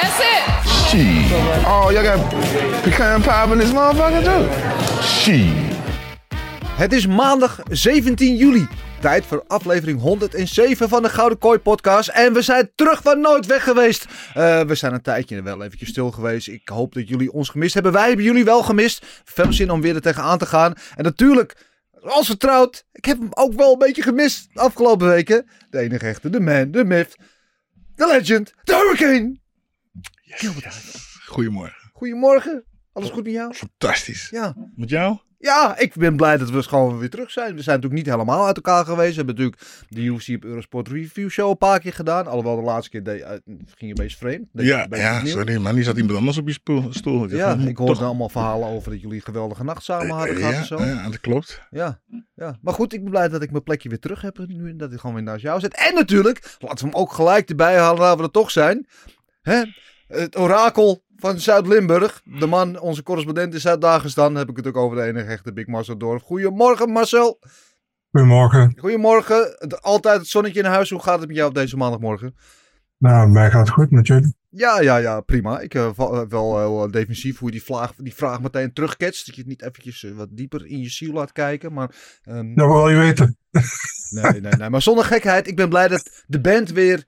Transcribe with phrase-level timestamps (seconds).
[0.00, 0.42] That's it.
[0.88, 1.32] Shit.
[1.64, 2.18] Oh, y'all got
[2.82, 5.02] pecan pie in this motherfucker too?
[5.02, 5.74] Shit.
[6.76, 8.68] Het is maandag 17 juli.
[9.00, 12.08] Tijd voor aflevering 107 van de Gouden Kooi podcast.
[12.08, 14.06] En we zijn terug van nooit weg geweest.
[14.34, 16.48] Eh, we zijn een tijdje wel eventjes stil geweest.
[16.48, 17.92] Ik hoop dat jullie ons gemist hebben.
[17.92, 19.06] Wij hebben jullie wel gemist.
[19.24, 20.74] Veel zin om weer er tegenaan te gaan.
[20.94, 21.56] En natuurlijk,
[22.02, 25.48] als vertrouwd, ik heb hem ook wel een beetje gemist de afgelopen weken.
[25.70, 27.16] De enige echte, de man, de myth,
[27.94, 29.44] de legend, de hurricane.
[31.26, 31.72] Goedemorgen.
[31.92, 32.64] Goedemorgen.
[32.92, 33.54] Alles goed met jou?
[33.54, 34.28] Fantastisch.
[34.30, 34.54] Ja.
[34.74, 35.18] Met jou?
[35.38, 37.54] Ja, ik ben blij dat we gewoon weer terug zijn.
[37.54, 39.10] We zijn natuurlijk niet helemaal uit elkaar geweest.
[39.10, 42.26] We hebben natuurlijk de UFC op Eurosport Review Show een paar keer gedaan.
[42.26, 44.48] Alhoewel de laatste keer eh, ging je een beetje vreemd.
[44.52, 47.28] Je Ja, ja sorry, maar nu zat iemand anders op je spoel- stoel.
[47.28, 50.30] Ja, dacht, ik hoorde toch- allemaal verhalen over dat jullie een geweldige nacht samen hadden
[50.30, 50.82] Eh, gehad ja, en zo.
[50.84, 51.60] ja, dat klopt.
[51.70, 52.00] Ja,
[52.34, 54.76] ja, maar goed, ik ben blij dat ik mijn plekje weer terug heb nu en
[54.76, 55.74] dat ik gewoon weer naast jou zit.
[55.74, 58.86] En natuurlijk, laten we hem ook gelijk erbij halen waar we er toch zijn.
[59.42, 59.62] Hè?
[60.06, 62.20] Het orakel van Zuid-Limburg.
[62.24, 64.34] De man, onze correspondent in Zuid-Dagestan.
[64.34, 66.22] Heb ik het ook over de enige echte Big Marcel Dorf.
[66.22, 67.38] Goedemorgen Marcel.
[68.10, 68.74] Goedemorgen.
[68.78, 69.58] Goedemorgen.
[69.80, 70.90] Altijd het zonnetje in huis.
[70.90, 72.34] Hoe gaat het met jou op deze maandagmorgen?
[72.98, 74.34] Nou, mij gaat het goed met jullie.
[74.48, 75.60] Ja, ja, ja, prima.
[75.60, 75.90] Ik uh,
[76.28, 79.26] wel heel eh, defensief hoe je die vraag, die vraag meteen terugketst.
[79.26, 81.72] Dat je het niet eventjes wat dieper in je ziel laat kijken.
[81.72, 81.90] Maar,
[82.22, 83.38] ehm, Dat wil je weten.
[84.10, 84.70] nee, nee, nee.
[84.70, 85.46] Maar zonder gekheid.
[85.46, 87.06] Ik ben blij dat de band weer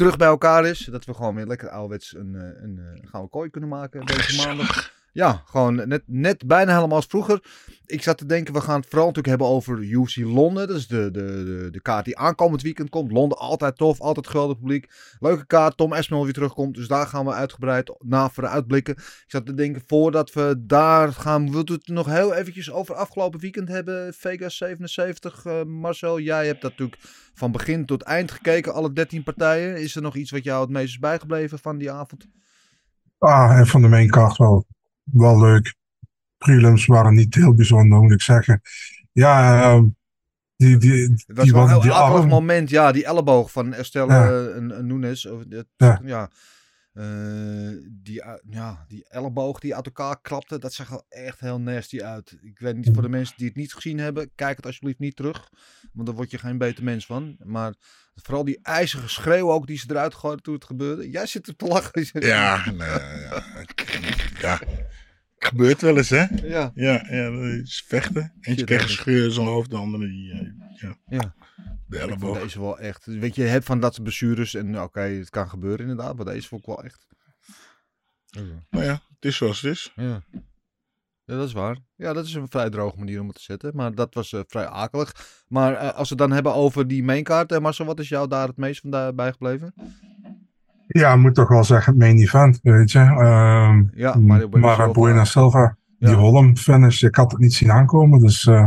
[0.00, 0.78] terug bij elkaar is.
[0.78, 4.46] Dat we gewoon weer lekker ouderwets een, eh, een, een gouden kooi kunnen maken deze
[4.46, 4.92] maandag.
[5.12, 7.42] Ja, gewoon net, net bijna helemaal als vroeger.
[7.86, 10.68] Ik zat te denken, we gaan het vooral natuurlijk hebben over UFC Londen.
[10.68, 13.12] Dat is de, de, de, kaart die aankomend weekend komt.
[13.12, 14.90] Londen, altijd tof, altijd geweldig publiek.
[15.18, 16.74] Leuke kaart, Tom Esmel weer terugkomt.
[16.74, 18.94] Dus daar gaan we uitgebreid na vooruitblikken.
[18.96, 22.94] Ik zat te denken, voordat we daar gaan, wilt u het nog heel eventjes over
[22.94, 24.14] afgelopen weekend hebben?
[24.14, 27.02] Vegas 77, eh, Marcel, jij hebt dat natuurlijk
[27.34, 29.80] van begin tot eind gekeken, alle 13 partijen.
[29.80, 32.26] Is er nog iets wat jou het meest is bijgebleven van die avond?
[33.18, 34.66] Ah, en van de maincard wel,
[35.04, 35.74] wel leuk.
[36.38, 38.60] Prelims waren niet heel bijzonder, moet ik zeggen.
[39.12, 39.86] Ja, ehm,
[40.56, 43.72] die, die, Het was die, wel een wat- heel die moment, ja, die elleboog van
[43.72, 44.28] Estelle Ja.
[44.28, 45.26] eh, en- en Nunes.
[45.26, 46.00] Of dat- Ja.
[46.04, 46.30] ja.
[46.92, 47.04] Eh,
[47.90, 52.02] die, uh, ja, die elleboog die uit elkaar klapte, dat zag er echt heel nasty
[52.02, 52.38] uit.
[52.42, 55.16] Ik weet niet, voor de mensen die het niet gezien hebben, kijk het alsjeblieft niet
[55.16, 55.48] terug.
[55.92, 57.36] Want daar word je geen beter mens van.
[57.44, 57.74] Maar
[58.14, 61.10] vooral die ijzige schreeuw ook die ze eruit gooiden toen het gebeurde.
[61.10, 62.08] Jij zit er te lachen.
[62.12, 63.42] Ja, nee, ja.
[64.40, 64.60] ja.
[65.42, 66.24] Gebeurt wel eens, hè?
[66.42, 66.72] Ja.
[66.74, 68.32] Ja, ja dat is vechten.
[68.40, 70.96] Eentje kreeg een scheur in zijn hoofd, de andere die, eh, ja.
[71.06, 71.34] Ja.
[71.86, 72.40] De elleboog.
[72.40, 73.04] deze wel echt.
[73.04, 76.16] Weet je, je hebt van dat soort blessures en oké, het kan gebeuren inderdaad.
[76.16, 77.06] Maar deze vond ik wel echt.
[78.70, 79.92] Nou ja, het is zoals het is.
[79.96, 80.22] Ja.
[81.24, 81.76] ja, dat is waar.
[81.96, 83.76] Ja, dat is een vrij droge manier om het te zetten.
[83.76, 85.42] Maar dat was eh, vrij akelig.
[85.48, 88.28] Maar eh, als we het dan hebben over die mainkaart, eh, Marcel, wat is jou
[88.28, 89.74] daar het meest van bijgebleven?
[90.92, 92.98] Ja, ik moet toch wel zeggen, main event, weet je.
[92.98, 95.00] Ehm Ja, Bueno Mara Silva.
[95.00, 96.14] Buena Silva, die.
[96.14, 98.66] Holm finish, ik had het niet zien aankomen, dus eh,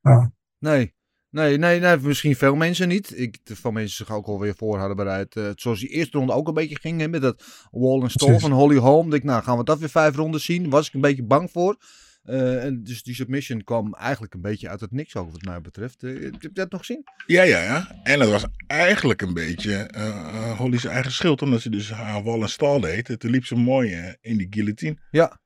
[0.00, 0.32] ja.
[0.58, 0.94] Nee.
[1.30, 3.18] Nee, nee, nee, misschien veel mensen niet.
[3.18, 5.36] Ik, van mensen zich ook alweer voor hadden bereid.
[5.36, 7.00] eh, zoals die eerste ronde ook een beetje ging.
[7.00, 9.10] Hè, met dat wall en stall van Holly Holm.
[9.10, 10.70] Denk, ik, nou, gaan we dat weer vijf ronden zien?
[10.70, 11.76] Was ik een beetje bang voor.
[12.22, 15.60] Eh, en dus die submission kwam eigenlijk een beetje uit het niks, ook wat mij
[15.60, 16.00] betreft.
[16.00, 17.04] Heb je dat nog gezien?
[17.26, 18.00] Ja, ja, ja.
[18.02, 22.42] En dat was eigenlijk een beetje eh, Holly's eigen schuld, omdat ze dus haar wal
[22.42, 23.20] en stal deed.
[23.20, 24.96] Toen liep ze mooi eh, in die guillotine.
[25.10, 25.40] Ja.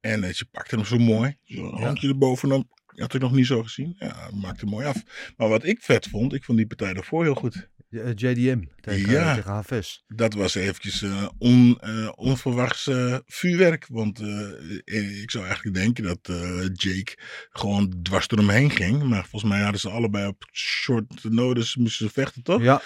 [0.00, 1.36] En eh, ze pakte hem zo mooi.
[1.44, 2.66] Zo'n handje erbovenop.
[2.86, 3.94] Had ik nog niet zo gezien.
[3.98, 5.02] Ja, maakte hem mooi af.
[5.36, 7.68] Maar wat ik vet vond, ik vond die partij daarvoor heel goed.
[7.90, 9.34] Eh, JDM tegen, Ja.
[9.34, 10.04] tegen Haves.
[10.06, 13.86] Dat was eventjes eh, on, eh, onverwachts eh, vuurwerk.
[13.88, 14.50] Want eh,
[14.84, 17.16] eh, ik zou eigenlijk denken dat eh, Jake
[17.50, 19.02] gewoon dwars door hem heen ging.
[19.02, 22.62] Maar volgens mij hadden ze allebei op short notice moesten ze vechten, toch?
[22.62, 22.82] Ja.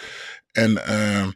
[0.53, 1.29] En eh,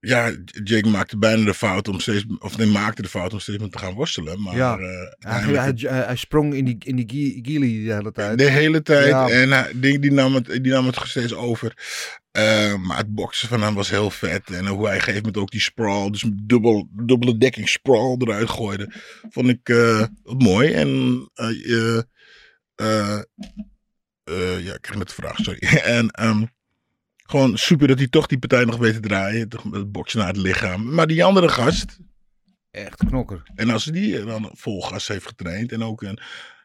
[0.00, 0.32] ja,
[0.64, 3.72] Jake maakte bijna de fout om steeds, of nee, maakte de fout om steeds met
[3.72, 4.42] te gaan worstelen.
[4.42, 4.78] Maar ja.
[4.78, 4.84] eh,
[5.18, 8.38] hij, hij, hij- hij sprong in die, in die gi- gili de hele tijd.
[8.38, 9.06] de hele tijd.
[9.06, 9.28] Ja.
[9.28, 11.72] En hij, die, die, nam het, die nam het steeds over.
[12.30, 14.50] Eh, maar het boksen van hem was heel vet.
[14.50, 18.92] En hoe hij gegeven moment ook die sprawl, dus dubbel, dubbele dekking sprawl eruit gooide.
[19.30, 20.72] Vond ik eh, mooi.
[20.72, 20.88] En
[24.60, 25.58] ja, ik kreeg net de vraag, sorry.
[25.96, 26.44] en ehm,
[27.30, 29.48] Gewoon super dat hij toch die partij nog weet te draaien.
[29.48, 30.94] Toch met het boksen naar het lichaam.
[30.94, 31.98] Maar die andere gast,
[32.70, 33.42] Echt knokker.
[33.54, 36.18] en als die dan vol gas heeft getraind en ook een,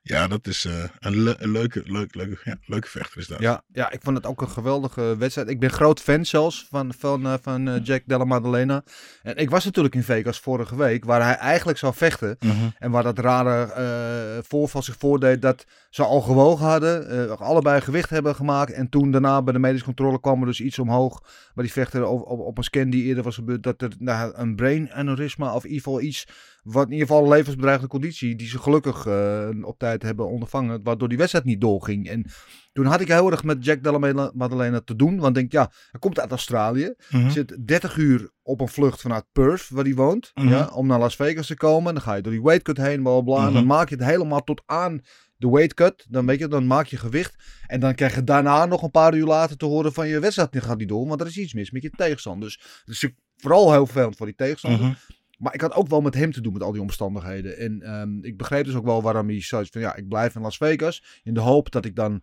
[0.05, 3.39] ja, dat is eh, een, le- een leuke, leuke, leuke, ja, leuke vechter is dat.
[3.39, 5.49] Ja, ja, ik vond het ook een geweldige wedstrijd.
[5.49, 8.83] Ik ben groot fan zelfs van, van, eh, van eh, Jack Della Maddalena.
[9.23, 12.37] En ik was natuurlijk in Vegas vorige week, waar hij eigenlijk zou vechten.
[12.39, 12.53] Mhm.
[12.79, 17.37] En waar dat rare voorval zich voordeed dat ze al gewogen hadden.
[17.39, 18.71] allebei gewicht hebben gemaakt.
[18.71, 21.21] En toen daarna bij de medische controle kwam er dus iets omhoog.
[21.53, 23.63] Maar die vechter op, op, op een scan die eerder was gebeurd.
[23.63, 26.27] Dat er nou, een brain aneurysma of in ieder geval iets.
[26.63, 28.35] Wat in ieder geval een levensbedreigende conditie.
[28.35, 30.83] Die ze gelukkig eh, op tijd hebben ondervangen.
[30.83, 32.09] Waardoor die wedstrijd niet doorging.
[32.09, 32.25] En
[32.73, 35.15] toen had ik heel erg met Jack Della Maddalena te doen.
[35.19, 36.93] Want ik denk, ja, hij komt uit Australië.
[37.09, 37.29] Mhm.
[37.29, 40.31] Zit 30 uur op een vlucht vanuit Perth, waar hij woont.
[40.33, 40.47] Mhm.
[40.47, 41.93] ja, om naar Las Vegas te komen.
[41.93, 43.37] Dan ga je door die weightcut heen, bla bla.
[43.37, 43.65] En dan Mhm.
[43.65, 45.01] maak je het helemaal tot aan
[45.37, 46.05] de weightcut.
[46.09, 47.35] Dan weet je, dan maak je gewicht.
[47.67, 50.63] En dan krijg je daarna nog een paar uur later te horen van je wedstrijd
[50.63, 51.07] gaat niet door.
[51.07, 52.47] Want er is iets mis met je tegenstander.
[52.47, 55.05] Dus het is vooral heel vervelend voor die tegenstander.
[55.43, 57.57] Maar ik had ook wel met hem te doen, met al die omstandigheden.
[57.57, 59.81] En ehm, ik begreep dus ook wel waarom hij zoiets van...
[59.81, 61.03] Ja, ik blijf in Las Vegas.
[61.23, 62.21] In de hoop dat ik dan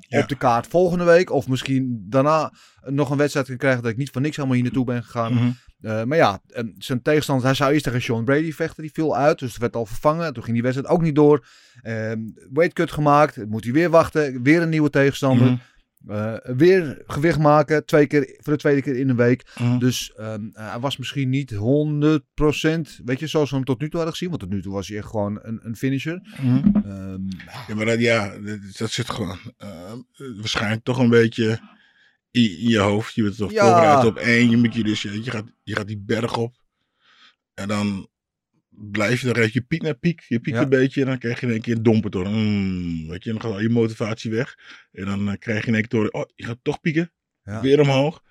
[0.00, 0.20] Ja.
[0.20, 1.30] op de kaart volgende week...
[1.30, 2.52] of misschien daarna
[2.84, 3.82] nog een wedstrijd kan krijgen...
[3.82, 5.34] dat ik niet voor niks helemaal hier naartoe ben gegaan.
[5.34, 5.50] Mhm.
[5.80, 7.46] Eh, maar ja, en zijn tegenstander...
[7.46, 8.82] Hij zou eerst tegen Sean Brady vechten.
[8.82, 10.32] Die viel uit, dus het werd al vervangen.
[10.32, 11.46] Toen ging die wedstrijd ook niet door.
[11.82, 12.20] Ehm
[12.52, 13.46] weightcut gemaakt.
[13.48, 14.42] Moet hij weer wachten.
[14.42, 15.46] Weer een nieuwe tegenstander.
[15.46, 15.56] Mhm.
[16.06, 17.84] Eh, weer gewicht maken.
[17.86, 19.44] Twee keer, voor de tweede keer in een week.
[19.58, 19.78] Mhm.
[19.78, 23.86] Dus ehm, eh, hij was misschien niet 100%, weet je, zoals we hem tot nu
[23.86, 24.28] toe hadden gezien.
[24.28, 26.20] Want tot nu toe was hij echt gewoon een, een finisher.
[26.42, 26.76] Mhm.
[26.76, 27.20] Ehm,
[27.68, 29.92] Ja, maar dat, ja, dat, dat zit gewoon eh,
[30.36, 31.60] waarschijnlijk toch een beetje
[32.30, 33.14] in, in je hoofd.
[33.14, 33.64] Je bent toch Ja.
[33.66, 34.50] voorbereid op één.
[34.50, 36.56] Je, moet je, dus, je, je gaat, je gaat die berg op.
[37.54, 38.08] En dan
[38.74, 40.20] blijf je, dan je piek naar piek.
[40.28, 40.62] Je piekt Ja.
[40.62, 42.28] een beetje en dan krijg je in één keer een domper door.
[42.28, 44.58] Mm, weet je, dan gaat al je motivatie weg.
[44.92, 47.12] En dan eh, krijg je in één keer door, oh, je gaat toch pieken.
[47.44, 47.60] Ja.
[47.60, 48.22] Weer omhoog.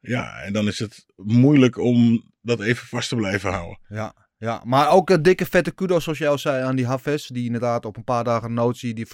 [0.00, 3.78] Ja, en dan is het moeilijk om dat even vast te blijven houden.
[3.88, 7.26] ja, ja, maar ook een dikke vette kudos, zoals jij al zei, aan die Hafez.
[7.26, 9.06] Die inderdaad op een paar dagen notie die,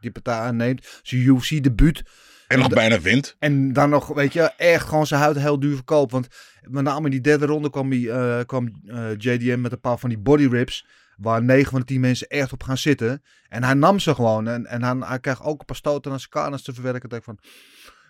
[0.00, 1.00] die partij aanneemt.
[1.02, 2.02] Zijn UFC-debuut.
[2.50, 3.36] En nog bijna wint.
[3.38, 6.12] En dan nog, weet je, echt gewoon zijn huid heel duur verkoopt.
[6.12, 6.28] Want
[6.60, 9.98] met name in die derde ronde kwam, die, eh, kwam eh, JDM met een paar
[9.98, 10.86] van die body rips.
[11.16, 13.22] Waar 9 van de 10 mensen echt op gaan zitten.
[13.48, 14.48] En hij nam ze gewoon.
[14.48, 17.08] En, en hij, hij kreeg ook een paar stoten aan zijn kanus te verwerken.
[17.08, 17.38] Dat ik van,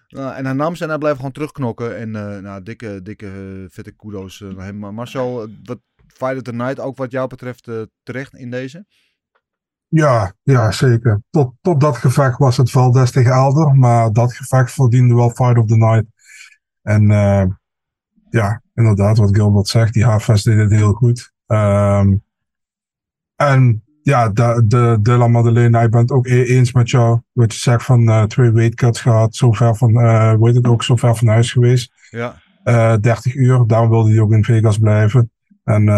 [0.08, 1.96] nou, en hij nam ze en hij bleef gewoon terugknokken.
[1.96, 4.78] En eh, nou, dikke, dikke vette kudos naar hem.
[4.78, 7.68] Maar Marcel, wat Fight of the Night ook wat jou betreft
[8.02, 8.86] terecht in deze?
[9.90, 11.22] Ja, ja, zeker.
[11.30, 15.58] Tot, tot dat gevecht was het Valdez tegen Elder, maar dat gevecht verdiende wel Fight
[15.58, 16.04] of the Night.
[16.82, 17.44] En eh,
[18.30, 21.32] ja, inderdaad, wat Gilbert zegt, die Hafes deed het heel goed.
[21.46, 22.14] Ehm,
[23.36, 27.20] en ja, de, de, de La Madeleine, ik ben het ook e- eens met jou.
[27.32, 29.92] Wat je zegt van eh, twee weight cuts gehad, zo ver van,
[30.40, 31.92] weet het ook, zo ver van huis geweest.
[32.10, 32.42] Ja.
[32.64, 35.30] Eh 30 uur, daarom wilde hij ook in Vegas blijven.
[35.64, 35.88] En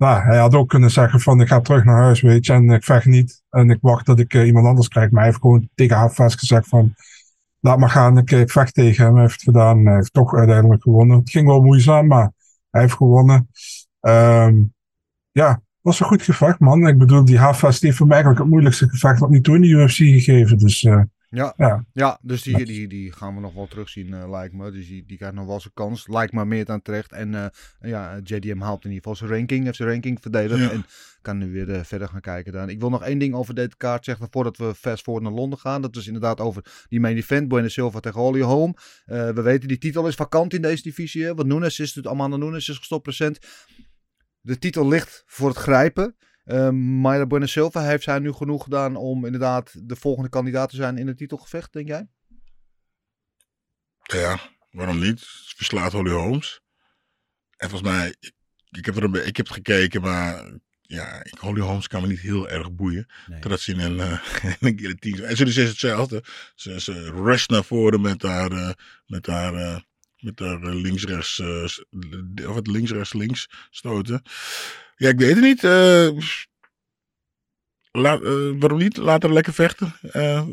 [0.00, 2.70] nou, hij had ook kunnen zeggen van ik ga terug naar huis, weet je, en
[2.70, 3.42] ik vecht niet.
[3.50, 5.10] En ik wacht dat ik eh, iemand anders krijg.
[5.10, 6.94] Maar hij heeft gewoon tegen Hafes gezegd van
[7.60, 9.12] laat maar gaan, ik, ik vecht tegen hem.
[9.12, 11.18] Hij heeft het gedaan, hij heeft toch uiteindelijk gewonnen.
[11.18, 12.32] Het ging wel moeizaam, maar
[12.70, 13.48] hij heeft gewonnen.
[14.00, 14.54] Ehm
[15.32, 16.86] ja, was een goed gevecht, man.
[16.86, 19.60] Ik bedoel, die die heeft voor mij eigenlijk het moeilijkste gevecht tot nu toe in
[19.60, 20.58] de UFC gegeven.
[20.58, 24.30] Dus eh, Ja, ja, ja dus die, die, die gaan we nog wel terugzien, eh,
[24.30, 24.70] lijkt me.
[24.70, 26.08] Dus die, die krijgt nog wel zijn kans.
[26.08, 27.12] Lijkt me meer dan terecht.
[27.12, 27.46] En eh,
[27.80, 29.64] ja, JDM haalt in ieder geval zijn ranking.
[29.64, 30.60] Heeft zijn ranking verdedigd.
[30.60, 30.70] Ja.
[30.70, 30.84] En
[31.22, 32.68] kan nu weer eh, verder gaan kijken dan.
[32.68, 34.28] Ik wil nog één ding over deze kaart zeggen.
[34.30, 35.82] Voordat we fast forward naar Londen gaan.
[35.82, 37.48] Dat is inderdaad over die main event.
[37.48, 38.74] Bueno Silva tegen Holly Holm.
[39.04, 41.24] Eh, we weten, die titel is vakant in deze divisie.
[41.24, 41.34] Hè?
[41.34, 43.38] Want Nunes is, het Amanda Nunes is gestopt recent.
[44.40, 46.16] De titel ligt voor het grijpen.
[46.46, 50.76] Uh, Mayra Bueno Silva heeft zij nu genoeg gedaan om inderdaad de volgende kandidaat te
[50.76, 52.08] zijn in het titelgevecht, denk jij?
[54.02, 55.20] Ja, waarom niet?
[55.20, 56.60] Ze Verslaat Holly Holmes.
[57.56, 58.32] En volgens mij, ik,
[58.70, 60.50] ik heb, er ik heb het gekeken, maar
[60.82, 63.06] ja, ik- Holly Holmes kan me niet heel erg boeien.
[63.26, 63.40] Nee.
[63.40, 63.98] Totdat ze in een,
[64.42, 65.24] in een guillotine...
[65.26, 66.24] En ze is hetzelfde.
[66.54, 68.70] Ze, ze rusht naar voren met haar, eh,
[69.06, 69.80] met haar, eh,
[70.20, 74.22] met haar eh, links-rechts, eh, of het links-rechts-links stoten.
[74.96, 75.64] Ja, ik weet het niet.
[75.64, 76.08] eh,
[77.92, 78.20] laat,
[78.58, 78.96] waarom niet?
[78.96, 79.94] Laat haar lekker vechten.
[80.12, 80.46] Ja.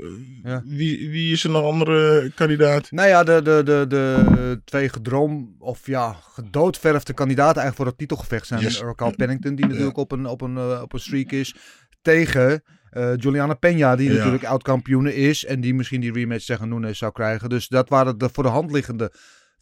[0.65, 2.91] wie, wie is er nog andere kandidaat?
[2.91, 7.97] Nou ja, de, de, de, de twee gedroom, of ja, gedoodverfde kandidaten eigenlijk voor het
[7.97, 8.62] titelgevecht zijn.
[8.62, 8.83] Yes.
[9.15, 11.55] Pennington, die natuurlijk op, een, op, een, op een streak is.
[12.01, 14.15] Tegen eh, Juliana Peña, die Ja.
[14.15, 15.45] natuurlijk oud-kampioene is.
[15.45, 17.50] En die misschien die rematch tegen Nunes zou krijgen.
[17.50, 19.12] Dus dat waren de voor de hand liggende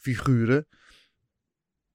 [0.05, 0.67] figuren.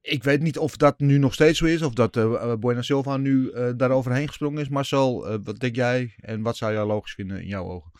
[0.00, 1.83] Ik weet niet of dat nu nog steeds zo is.
[1.83, 4.69] Of dat eh Buena Silva nu eh daar overheen gesprongen is.
[4.69, 6.14] Marcel, wat denk jij?
[6.17, 7.90] En wat zou jij logisch vinden in jouw ogen?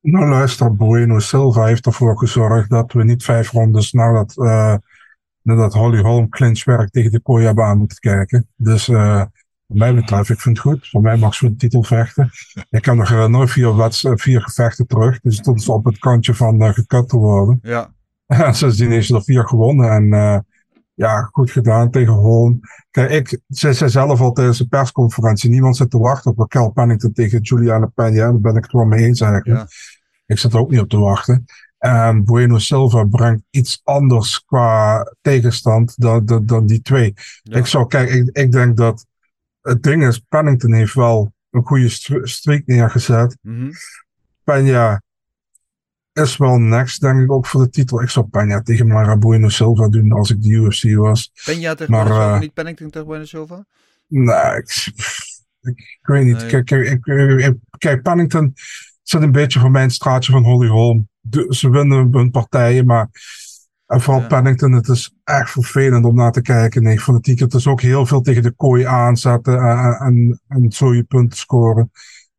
[0.00, 4.76] Nou luister, Bueno Silva heeft ervoor gezorgd dat we niet vijf rondes nadat, eh
[5.42, 8.48] nadat Holly Holm clinchwerk tegen de hebben aan moeten kijken.
[8.56, 9.24] Dus eh
[9.72, 10.88] wat mij betreft, ik vind het goed.
[10.88, 12.30] Voor mij mag ze de titel vechten.
[12.70, 15.20] Ik kan nog herinneren, vier, vier gevechten terug.
[15.20, 17.58] Dus stond ze op het kantje van uh, gekut te worden.
[17.62, 17.94] Ja.
[18.38, 19.90] En sindsdien heeft ze er vier gewonnen.
[19.90, 20.38] En eh,
[20.94, 22.60] ja, goed gedaan tegen Holm.
[22.90, 26.70] Kijk, ik, ze zei zelf al tijdens de persconferentie, niemand zit te wachten op Raquel
[26.70, 28.14] Pennington tegen Juliana Peña.
[28.14, 29.58] Daar ben ik het wel mee eens eigenlijk.
[29.58, 29.66] Ja.
[30.26, 31.44] Ik zit er ook niet op te wachten.
[31.78, 37.14] En Bueno Silva brengt iets anders qua tegenstand dan, dan, dan die twee.
[37.42, 37.58] Ja.
[37.58, 39.06] Ik zou, kijk, ik, ik denk dat
[39.60, 43.36] het ding is, Pennington heeft wel een goede str- streak neergezet.
[44.50, 45.00] Peña
[46.12, 48.02] is wel next, denk ik, ook voor de titel.
[48.02, 51.30] Ik zou Peña tegen Mara Bueno Silva doen als ik de UFC was.
[51.50, 53.64] Peña tegen Maar, Bueno Silva, eh, niet Pennington tegen Bueno Silva?
[54.06, 54.86] Nee, ik,
[55.60, 56.36] ik, ik weet niet.
[56.36, 56.46] Nee.
[56.46, 58.52] Kijk, kijk, ik, ik- ik- kijk, Pennington
[59.02, 61.08] zit een beetje voor mijn straatje van Holly Holm.
[61.20, 63.08] De- ze winnen hun partijen, maar
[63.86, 64.26] en vooral Ja.
[64.28, 66.82] Pennington, het is echt vervelend om naar te kijken.
[66.82, 67.38] Nee, fanatiek.
[67.40, 71.38] Het is ook heel veel tegen de kooi aanzetten en, en, en zo je punten
[71.38, 71.90] scoren.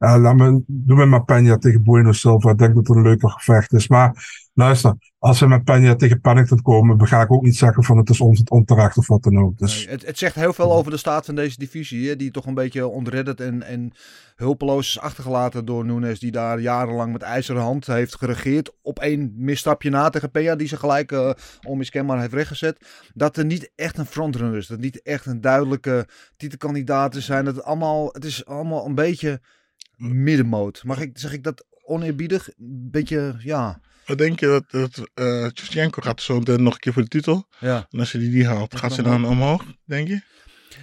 [0.03, 2.51] Eh, laat me, doe me maar Peña tegen Bueno Silva.
[2.51, 3.87] Ik denk dat het een leuker gevecht is.
[3.87, 7.97] Maar luister, als we met Peña tegen Pennington komen, ga ik ook niet zeggen van
[7.97, 9.57] het is ons onterecht of wat dan ook.
[9.57, 12.15] Dus het, het zegt heel veel over de staat van deze divisie.
[12.15, 13.91] Die toch een beetje ontredderd en, en
[14.35, 16.19] hulpeloos is achtergelaten door Nunes.
[16.19, 18.71] Die daar jarenlang met ijzeren hand heeft geregeerd.
[18.81, 20.55] Op één misstapje na tegen Peña.
[20.55, 21.29] Die ze gelijk eh,
[21.67, 22.85] onmiskenbaar heeft rechtgezet.
[23.13, 24.67] Dat er niet echt een frontrunner is.
[24.67, 26.07] Dat niet echt een duidelijke
[26.37, 27.45] titelkandidaat zijn.
[27.45, 29.41] Dat het, allemaal, het is allemaal een beetje
[29.97, 30.83] middenmoot.
[30.83, 32.47] Mag ik, zeg ik dat oneerbiedig?
[32.47, 33.81] Een beetje, ja.
[34.05, 37.47] Wat denk je dat, dat eh gaat zo meteen nog een keer voor de titel?
[37.59, 37.87] ja.
[37.89, 40.21] En als ze die niet haalt, gaat ze dan omhoog, denk je?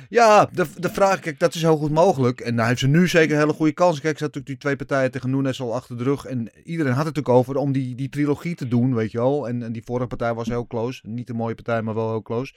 [0.09, 2.40] Ja, de, de vraag, kijk, dat is heel goed mogelijk.
[2.40, 4.00] En daar heeft ze nu zeker een hele goede kans.
[4.00, 6.25] Kijk, ze had natuurlijk die twee partijen tegen Nunes al achter de rug.
[6.25, 9.49] En iedereen had het natuurlijk over om die, die trilogie te doen, weet je wel.
[9.49, 11.00] En, en die vorige partij was heel close.
[11.09, 12.55] Niet een mooie partij, maar wel heel close.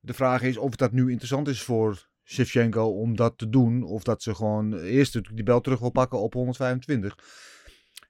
[0.00, 3.82] De vraag is of dat nu interessant is voor Shevchenko om dat te doen.
[3.82, 7.18] Of dat ze gewoon eerst die bel terug wil pakken op 125.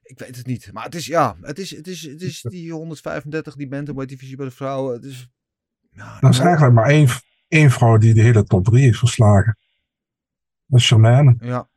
[0.03, 0.69] Ik weet het niet.
[0.73, 4.35] Maar het is, ja, het is, het is, het is die 135, die bantamweight divisie
[4.37, 4.93] bij de vrouwen.
[4.93, 5.29] Het is...
[5.91, 7.07] Ja, Er is eigenlijk maar één,
[7.47, 9.57] één vrouw die de hele top 3 heeft verslagen.
[10.65, 11.35] Dat is Charmaine.
[11.39, 11.69] Ja.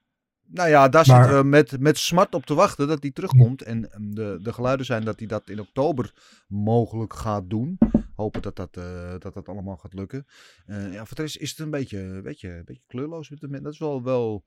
[0.50, 3.62] Nou ja, daar Maar- zitten we met, met smart op te wachten dat hij terugkomt.
[3.62, 6.12] En ehm, de, de geluiden zijn dat hij dat in oktober
[6.49, 7.78] mogelijk gaat doen.
[8.14, 10.26] Hopen dat dat, eh, dat, dat allemaal gaat lukken.
[10.67, 13.31] Eh, ja, voor de rest is het een beetje, beetje, een beetje kleurloos.
[13.31, 14.45] Met de, dat is wel, wel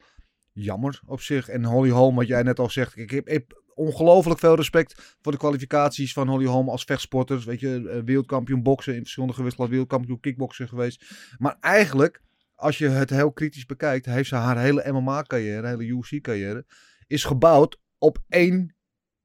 [0.52, 1.50] jammer op zich.
[1.50, 2.98] En Holly Holm, wat jij net al zegt.
[2.98, 7.40] Ik heb, ik heb ongelooflijk veel respect voor de kwalificaties van Holly Holm als vechtsporter.
[7.46, 11.06] Weet je, eh, wereldkampioen boksen in verschillende gewichtsklassen, wereldkampioen kickboksen geweest.
[11.38, 12.22] Maar eigenlijk,
[12.62, 16.66] als je het heel kritisch bekijkt, heeft ze haar hele MMA-carrière, hele UFC-carrière,
[17.08, 18.76] is gebouwd op één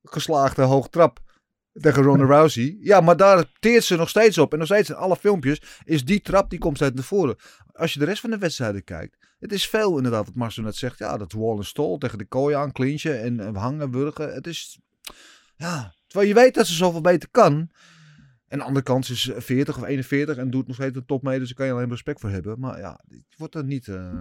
[0.02, 1.20] geslaagde hoogtrap
[1.72, 2.76] tegen Ronda Rousey.
[2.80, 4.52] Ja, maar daar teert ze nog steeds op.
[4.52, 7.36] En nog steeds in alle filmpjes is die trap die komt steeds naar voren.
[7.72, 10.76] Als je de rest van de wedstrijden kijkt, het is veel inderdaad wat Marcel net
[10.76, 10.98] zegt.
[10.98, 14.34] Ja, dat wall en tegen de kooi aan, clinchen en hangen, wurgen.
[14.34, 14.78] Het is,
[15.56, 17.70] ja, terwijl je weet dat ze zoveel beter kan.
[18.48, 21.04] En aan de andere kant is ze 40 of 41 en doet nog steeds de
[21.04, 21.38] top mee.
[21.38, 22.60] Dus daar kan je alleen respect voor hebben.
[22.60, 24.18] Maar ja, ik word er niet, eh,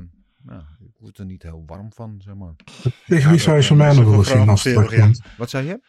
[0.47, 2.55] ja, ik word er niet heel warm van, zeg maar.
[3.07, 5.21] Tegen wie zou je is willen een zien als van terugkomt?
[5.37, 5.79] Wat zei je?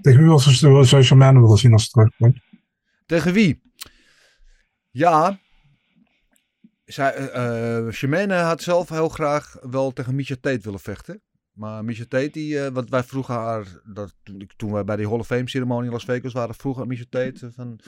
[0.00, 0.38] Tegen wie
[0.86, 2.40] zou je Charmaine willen zien als ze terugkomt?
[3.06, 3.62] Tegen wie?
[4.90, 5.38] Ja.
[6.84, 7.88] Zij, eh
[8.38, 11.22] eh, had zelf heel graag wel tegen Misha Tate willen vechten.
[11.54, 14.14] Maar Misha Tate, eh, wat wij vroegen haar, dat,
[14.56, 17.52] toen, wij bij die Hall of Fame ceremonie in Las Vegas waren, vroegen Misha Tate
[17.52, 17.80] van...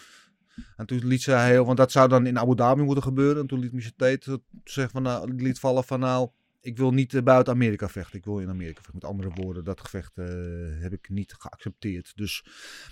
[0.76, 3.42] En toen liet ze heel, want dat zou dan in Abu Dhabi moeten gebeuren.
[3.42, 6.30] En toen liet Misha Tate zeggen van, nou, liet vallen van nou,
[6.66, 8.18] ik wil niet eh, buiten Amerika vechten.
[8.18, 8.94] Ik wil in Amerika vechten.
[8.94, 10.26] Met andere woorden, dat gevecht eh,
[10.80, 12.12] heb ik niet geaccepteerd.
[12.16, 12.44] Dus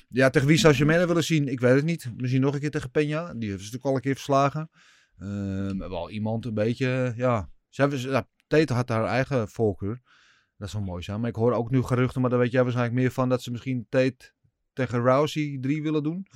[0.08, 1.48] ja, tegen wie zou Shemane willen zien?
[1.48, 2.10] Ik weet het niet.
[2.16, 3.38] Misschien nog een keer tegen Peña.
[3.38, 4.70] Die heeft ze natuurlijk al een keer verslagen.
[5.18, 7.50] Ehm, wel iemand een beetje, ja.
[7.70, 10.00] Hebben, ja, Tate had haar eigen voorkeur.
[10.56, 11.20] Dat zou mooi zijn.
[11.20, 13.50] Maar ik hoor ook nu geruchten, maar daar weet jij waarschijnlijk meer van, dat ze
[13.50, 14.32] misschien Tate
[14.72, 16.26] tegen Rousey 3 willen doen.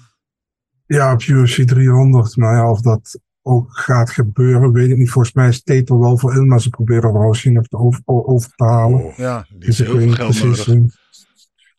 [0.86, 2.36] Ja, op UFC 300.
[2.36, 5.10] Maar ja, of dat ook gaat gebeuren, weet ik niet.
[5.10, 8.00] Volgens mij is Tate er wel voor in, maar ze proberen Rousey nog te over,
[8.04, 9.04] over te halen.
[9.04, 10.66] Oh, Ja, die Dus ik heel geld precies.
[10.66, 10.96] nodig.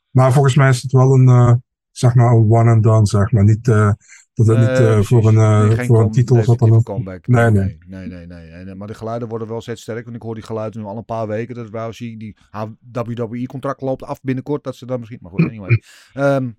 [0.09, 1.53] Maar volgens mij is het wel een, eh,
[1.91, 3.43] zeg maar, een one and done, zeg maar.
[3.43, 3.91] Niet, eh,
[4.45, 6.73] dat het niet eh, voor een, eh, Nee, geen voor een titel of wat dan
[6.73, 6.83] ook.
[6.83, 7.27] comeback.
[7.27, 7.77] Nee, nee, nee.
[7.87, 8.49] nee, nee, nee.
[8.49, 10.03] En, eh, maar de geluiden worden wel steeds sterker.
[10.03, 11.55] Want ik hoor die geluiden nu al een paar weken.
[11.55, 14.63] Dat Rousey, die haar WWE-contract loopt af binnenkort.
[14.63, 15.19] Dat ze dan misschien...
[15.21, 15.81] Maar goed, anyway.
[16.13, 16.49] Ehm,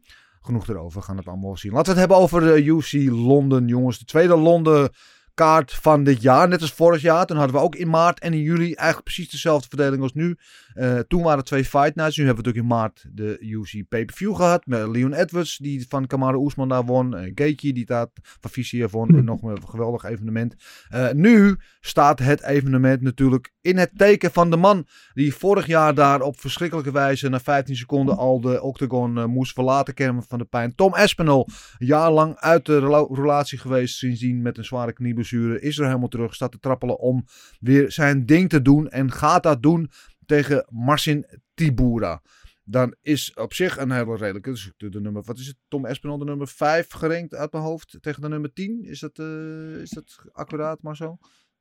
[0.41, 0.99] genoeg erover.
[0.99, 1.73] We gaan het allemaal zien.
[1.73, 3.99] Laten we het hebben over de UC Londen, jongens.
[3.99, 4.91] De tweede Londen
[5.35, 6.49] kaart van dit jaar.
[6.49, 7.27] Net als vorig jaar.
[7.27, 10.37] Toen hadden we ook in maart en in juli eigenlijk precies dezelfde verdeling als nu.
[10.75, 12.17] Eh, toen waren het twee fight nights.
[12.17, 14.67] Nu hebben we natuurlijk in maart de UFC pay-per-view gehad.
[14.67, 17.15] Met Leon Edwards, die van Kamaru Oesman daar won.
[17.15, 19.09] Uh, Gaethje, die daar van Vizier won.
[19.09, 20.55] En nog een geweldig evenement.
[20.89, 25.95] Eh, nu staat het evenement natuurlijk in het teken van de man die vorig jaar
[25.95, 30.45] daar op verschrikkelijke wijze na 15 seconden al de octagon moest verlaten kennen van de
[30.45, 30.75] pijn.
[30.75, 31.49] Tom Espinol,
[31.79, 35.61] een jaar lang uit de rela- relatie geweest sindsdien met een zware knieblessure.
[35.61, 37.25] Is er helemaal terug, staat te trappelen om
[37.61, 39.91] weer zijn ding te doen en gaat dat doen
[40.31, 42.23] tegen Marcin Tibura.
[42.65, 44.51] Dan is op zich een hele redelijke.
[44.51, 45.57] Dus de, de nummer, wat is het?
[45.69, 48.85] Tom Espinol, de nummer 5 gerankt uit mijn hoofd tegen de nummer 10.
[48.85, 51.19] Is dat, eh, is dat accuraat, zo?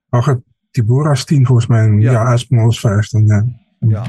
[0.10, 0.36] Ach,
[0.72, 1.88] Tibura is 10 volgens mij.
[1.88, 2.12] Ja.
[2.12, 3.26] Ja, Espinol is 15.
[3.28, 3.46] Ja.
[3.80, 4.06] Ja.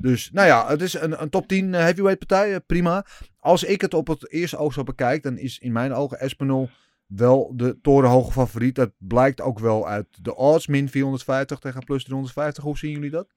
[0.00, 2.54] Dus, nou ja, het is een, een top 10 eh, heavyweight partij.
[2.54, 3.06] eh, prima.
[3.38, 6.68] Als ik het op het eerste oog zo bekijk, dan is in mijn ogen Espinol
[7.06, 8.74] wel de torenhoge favoriet.
[8.74, 10.66] Dat blijkt ook wel uit de odds.
[10.66, 12.64] Min 450 tegen plus 350.
[12.64, 13.28] Hoe zien jullie dat?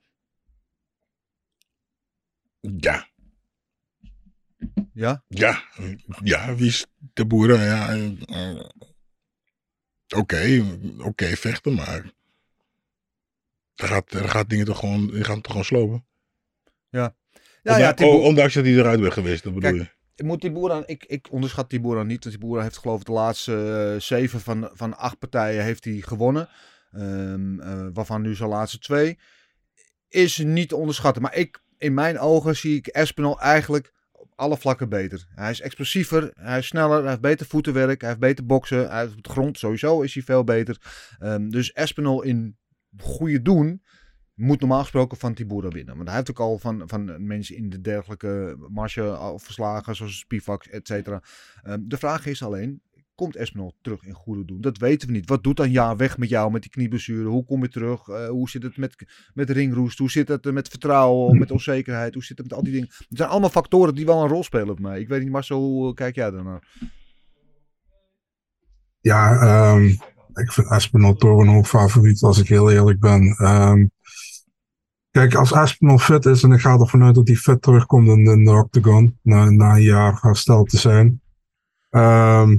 [2.72, 3.08] Ja,
[4.94, 5.24] Ja?
[5.28, 5.64] ja,
[6.24, 7.60] ja, wie is de boeren?
[7.60, 8.12] Ja, eh,
[8.52, 8.66] eh,
[10.16, 10.64] oké,
[10.98, 12.12] oké, vechten, maar.
[13.76, 16.06] Er gaat, er gaat dingen toch gewoon, die gaan toch gewoon slopen.
[16.90, 17.16] Ja,
[17.64, 19.96] Ondanks- ja, Tibura- oh, ondanks dat hij eruit werd geweest, dat bedoel Kijk, je.
[20.16, 22.24] Ik moet Tibura, ik, ik onderschat Tibura niet.
[22.24, 26.02] Want Tibura heeft geloof ik de laatste eh, zeven van, van acht partijen heeft hij
[26.02, 26.50] gewonnen.
[26.92, 29.20] Eh, waarvan nu zijn laatste twee.
[30.08, 31.22] Is niet te onderschatten.
[31.22, 35.26] Maar ik, in mijn ogen zie ik Espinol eigenlijk op alle vlakken beter.
[35.36, 38.90] Hij is explosiever, hij is sneller, hij heeft beter voetenwerk, hij heeft beter boksen.
[38.90, 40.78] Hij op de grond sowieso is hij veel beter.
[41.20, 42.58] Ehm, dus Espinol in
[42.98, 43.82] goede doen
[44.34, 45.96] moet normaal gesproken van Tibura winnen.
[45.96, 50.66] Want hij heeft ook al van, van mensen in de dergelijke marge verslagen, zoals Spivak,
[50.66, 51.24] et cetera.
[51.64, 52.82] Ehm, de vraag is alleen,
[53.16, 54.62] komt Espinol terug in goede doen?
[54.62, 55.30] Dat weten we niet.
[55.30, 57.30] Wat doet dan Ja weg met jou met die knieblessure?
[57.30, 58.08] Hoe kom je terug?
[58.08, 59.98] Eh, hoe zit het met, met ringroest?
[59.98, 61.38] Hoe zit het met vertrouwen?
[61.44, 62.14] Met onzekerheid?
[62.14, 62.90] Hoe zit het met al die dingen?
[62.90, 65.00] Het zijn allemaal factoren die wel een rol spelen op mij.
[65.00, 66.68] Ik weet niet, Marcel, hoe kijk jij daarnaar?
[69.00, 69.86] Ja, ehm,
[70.34, 73.36] ik vind Espinol Torenhoog favoriet als ik heel eerlijk ben.
[73.38, 73.86] Ehm,
[75.12, 78.26] kijk, als Espinol fit is en ik ga ervan uit dat hij fit terugkomt in,
[78.26, 81.22] in de octagon, na, na een jaar hersteld te zijn.
[81.90, 82.58] Ehm,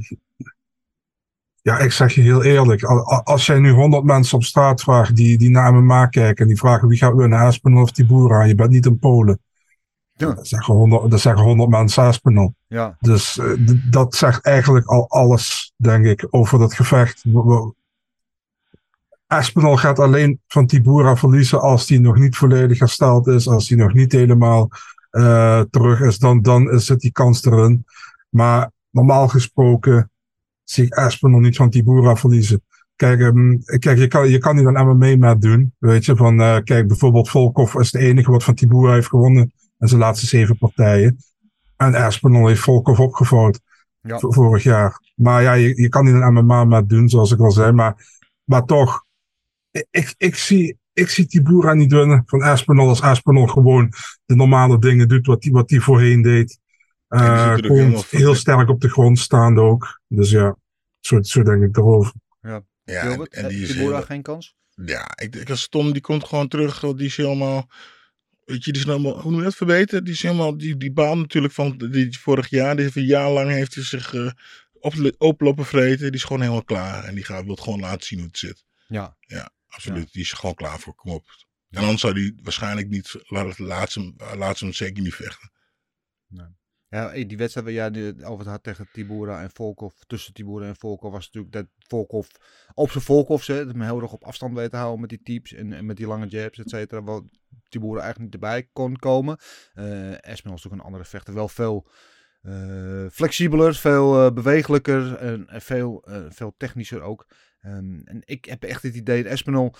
[1.64, 4.82] ja, ik zeg je heel eerlijk, al- al- als jij nu 100 mensen op straat
[4.82, 8.42] vraagt die, die naar MMA kijken en die vragen wie gaat winnen, Espinol of Tibura,
[8.42, 9.40] je bent niet in Polen.
[10.12, 10.32] Ja.
[10.32, 12.54] Dan zeggen 100, dan zeggen 100 mensen Espinol.
[12.66, 13.46] Ja, Dus eh,
[13.90, 17.24] dat zegt eigenlijk al alles, denk ik, over dat gevecht.
[19.26, 23.78] Espinal gaat alleen van Tibura verliezen als hij nog niet volledig hersteld is, als hij
[23.78, 24.68] nog niet helemaal
[25.10, 27.84] eh, terug is, dan, dan zit die kans erin.
[28.28, 30.10] Maar normaal gesproken
[30.64, 32.62] zie ik Espinal niet van Tibura verliezen.
[32.96, 35.74] Kijk, ehm, kijk je, kan, je kan niet een MMA doen.
[35.78, 39.52] Weet je, van eh, kijk, bijvoorbeeld Volkov is de enige wat van Tibura heeft gewonnen
[39.78, 41.16] in zijn laatste zeven partijen.
[41.76, 43.60] En Espinal heeft Volkov opgevouwd
[44.00, 44.18] Ja.
[44.18, 45.00] vorig jaar.
[45.14, 47.72] Maar ja, je, je kan niet een MMA met doen, zoals ik al zei.
[47.72, 48.06] Maar,
[48.44, 49.04] maar toch,
[49.90, 53.92] ik- ik, zie, ik zie Tibura niet winnen van Espinal als Espinal gewoon
[54.26, 56.58] de normale dingen doet wat hij wat die voorheen deed.
[57.16, 60.00] Die Eh helemaal heel sterk op de grond staande ook.
[60.08, 60.56] Dus ja,
[61.00, 62.12] zo, zo denk ik erover.
[62.40, 64.54] Ja, en, Gilbert, en die eh, is heel- geen kans?
[64.84, 66.80] Ja, ik, ik als Tom, die komt gewoon terug.
[66.80, 67.70] Die is helemaal.
[68.44, 69.20] Weet je, die is helemaal.
[69.20, 70.04] Hoe noem je dat verbeterd?
[70.04, 70.56] Die is helemaal.
[70.56, 71.76] Die, die baan natuurlijk van.
[71.78, 72.74] Die vorig jaar.
[72.74, 74.14] Die heeft een jaar lang heeft hij zich.
[74.14, 74.30] eh
[74.80, 76.04] op, oplopen vreten.
[76.06, 77.04] Die is gewoon helemaal klaar.
[77.04, 78.64] En die gaat, wil gewoon laten zien hoe het zit.
[78.88, 79.16] Ja.
[79.20, 80.12] Ja, absoluut.
[80.12, 80.94] Die is gewoon klaar voor.
[80.94, 81.24] Kom op.
[81.70, 83.14] En anders zou die waarschijnlijk niet.
[83.26, 85.50] Laat, laat, ze, hem- laat ze hem zeker niet vechten.
[86.94, 90.66] Ja, eh, die wedstrijd waar jij over het had tegen Tibura en Volkov, tussen Tibura
[90.66, 92.28] en Volkov, was natuurlijk dat Volkov
[92.74, 95.86] op zijn Volkovs, hè, heel erg op afstand weet te houden met die types en,
[95.86, 97.20] met die lange jabs, et cetera, waar
[97.68, 99.38] Tibura eigenlijk niet erbij kon komen.
[99.74, 101.88] Eh Espinal is natuurlijk een andere vechter, wel veel
[102.44, 107.26] eh, flexibeler, veel eh, bewegelijker en, en veel, eh, veel technischer ook.
[107.60, 109.74] Ehm, en ik heb echt het idee dat Espinal,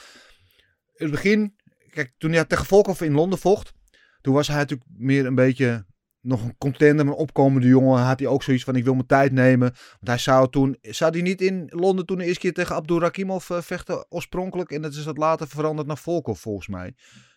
[0.95, 1.57] in het begin,
[1.91, 3.73] kijk, toen hij tegen Volkov in Londen vocht,
[4.21, 5.87] toen was hij natuurlijk meer een beetje
[6.25, 8.03] nog een contender, een opkomende jongen.
[8.03, 9.69] Had hij ook zoiets van: ik wil mijn tijd nemen.
[9.71, 13.01] Want hij zou toen, zou hij niet in Londen toen de eerste keer tegen Abdul
[13.01, 14.71] Rakimov eh, vechten oorspronkelijk.
[14.71, 16.95] En dat is dat later veranderd naar Volkov volgens mij.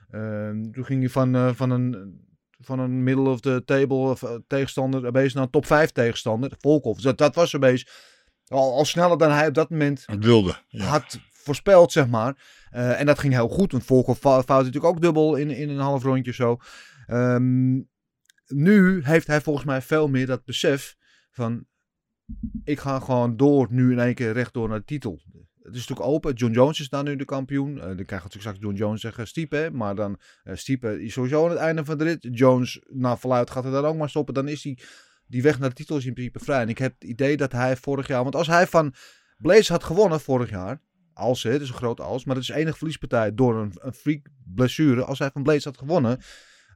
[0.10, 2.26] Ehm, toen ging hij van, eh, van een.
[2.60, 6.52] Van een middle of the table of, eh, tegenstander bezig naar een top 5 tegenstander.
[6.60, 6.95] Volkov.
[6.95, 7.89] Dus dat, dat was er bezig.
[8.47, 10.56] Al, al sneller dan hij op dat moment Het wilde.
[10.67, 10.84] Ja.
[10.86, 12.36] had voorspeld, zeg maar.
[12.71, 15.80] En dat ging heel goed, want Volkov fou- fout natuurlijk ook dubbel in, in een
[15.80, 16.58] half rondje zo.
[17.08, 17.80] Ehm,
[18.48, 20.96] nu heeft hij volgens mij veel meer dat besef
[21.32, 21.66] van...
[22.64, 25.22] Ik ga gewoon door nu in één keer rechtdoor naar de titel.
[25.68, 26.34] Het is natuurlijk open.
[26.34, 27.70] John Jones is daar nu de kampioen.
[27.70, 29.70] Eh, dan krijgen we natuurlijk straks John Jones zeggen Stipe.
[29.74, 32.28] Maar dan eh Stipe is sowieso aan het einde van de rit.
[32.32, 34.34] Jones, naar verluid gaat er dan ook maar stoppen.
[34.34, 34.80] Dan is die,
[35.26, 36.62] die weg naar de titel is in principe vrij.
[36.62, 38.24] En ik heb het idee dat hij vorig jaar...
[38.24, 38.94] Want als hij van
[39.38, 40.82] Blaze had gewonnen vorig jaar...
[41.14, 42.26] Als, het is een grote als.
[42.26, 45.04] Maar het is de enige verliespartij door een, een freak blessure.
[45.04, 46.20] Als hij van Blaze had gewonnen...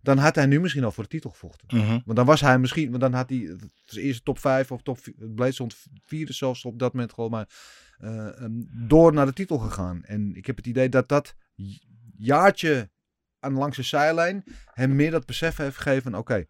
[0.02, 1.78] Dan had hij nu misschien al voor de titel gevochten.
[1.78, 2.00] Mhm.
[2.06, 4.82] Want dan was hij misschien, want dan had hij het was eerst top 5 of
[4.82, 7.50] top 4, het Blade stond vierde zelfs op dat moment gewoon maar
[7.98, 8.52] eh, ehm,
[8.88, 10.04] door naar de titel gegaan.
[10.04, 11.36] En ik heb het idee dat dat
[12.18, 12.90] jaartje
[13.40, 16.46] aan langs de zijlijn hem meer dat besef heeft gegeven, oké,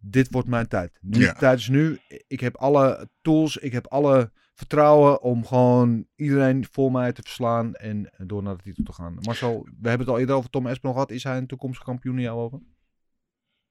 [0.00, 0.98] dit wordt mijn tijd.
[1.00, 1.32] Nu, Ja.
[1.32, 6.92] Tijd is nu, ik heb alle tools, ik heb alle vertrouwen om gewoon iedereen voor
[6.92, 9.18] mij te verslaan en door naar de titel te gaan.
[9.20, 11.10] Marcel, we hebben het al eerder over Tom Espinol gehad.
[11.10, 12.58] Is hij een toekomstige kampioen in jouw ogen?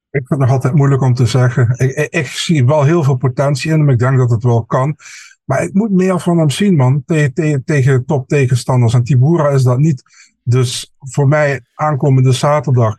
[0.09, 1.69] Ik vind het nog altijd moeilijk om te zeggen.
[1.77, 3.89] Ik, ik, zie wel heel veel potentie in hem.
[3.89, 4.95] Ik denk dat het wel kan.
[5.43, 7.03] Maar ik moet meer van hem zien, man.
[7.05, 8.93] Tegen, tegen, tegen top tegenstanders.
[8.93, 10.03] En Tibura is dat niet.
[10.43, 12.97] Dus voor mij aankomende zaterdag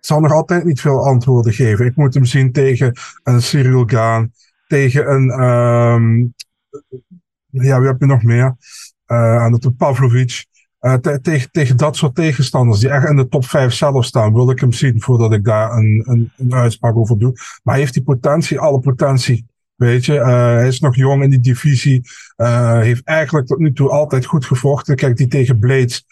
[0.00, 1.86] zal nog altijd niet veel antwoorden geven.
[1.86, 4.32] Ik moet hem zien tegen een Cyril Gaan.
[4.66, 5.30] Tegen een...
[5.30, 6.26] ehm,
[7.50, 8.56] ja, wie heb je nog meer?
[9.06, 10.44] Aan de Pavlovic.
[10.78, 14.34] Eh, te- tegen, tegen dat soort tegenstanders die echt in de top 5 zelf staan,
[14.34, 17.32] wil ik hem zien voordat ik daar een, een, een uitspraak over doe.
[17.32, 19.46] Maar hij heeft die potentie, alle potentie.
[19.74, 22.02] Weet je, Eh, hij is nog jong in die divisie.
[22.80, 24.96] Heeft eigenlijk tot nu toe altijd goed gevochten.
[24.96, 26.04] Kijk, die tegen Blades.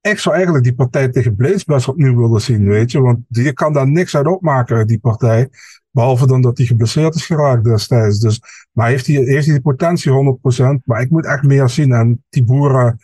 [0.00, 3.00] Ik zou eigenlijk die partij tegen Blades best opnieuw willen zien, weet je.
[3.00, 5.48] Want je kan daar niks uit opmaken die partij.
[5.98, 8.18] Behalve dan dat hij geblesseerd is geraakt destijds.
[8.18, 8.40] Dus,
[8.72, 10.38] maar heeft hij, heeft hij die potentie
[10.80, 10.84] 100%?
[10.84, 11.92] Maar ik moet echt meer zien.
[11.92, 12.96] En Tibura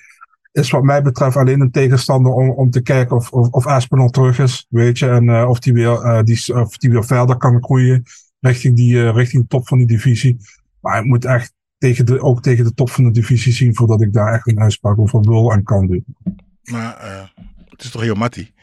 [0.52, 4.10] is wat mij betreft alleen een tegenstander om, om te kijken of, of, of Aspinall
[4.10, 4.66] terug is.
[4.68, 8.04] Weet je, en eh, of die weer, eh, die, of die weer verder kan groeien
[8.44, 10.36] richting, die, eh, richting de top van die divisie.
[10.80, 14.02] Maar ik moet echt tegen de, ook tegen de top van de divisie zien voordat
[14.02, 16.04] ik daar echt een uitspraak over wil en kan doen.
[16.64, 17.28] Maar eh,
[17.68, 18.54] het is toch heel mattie?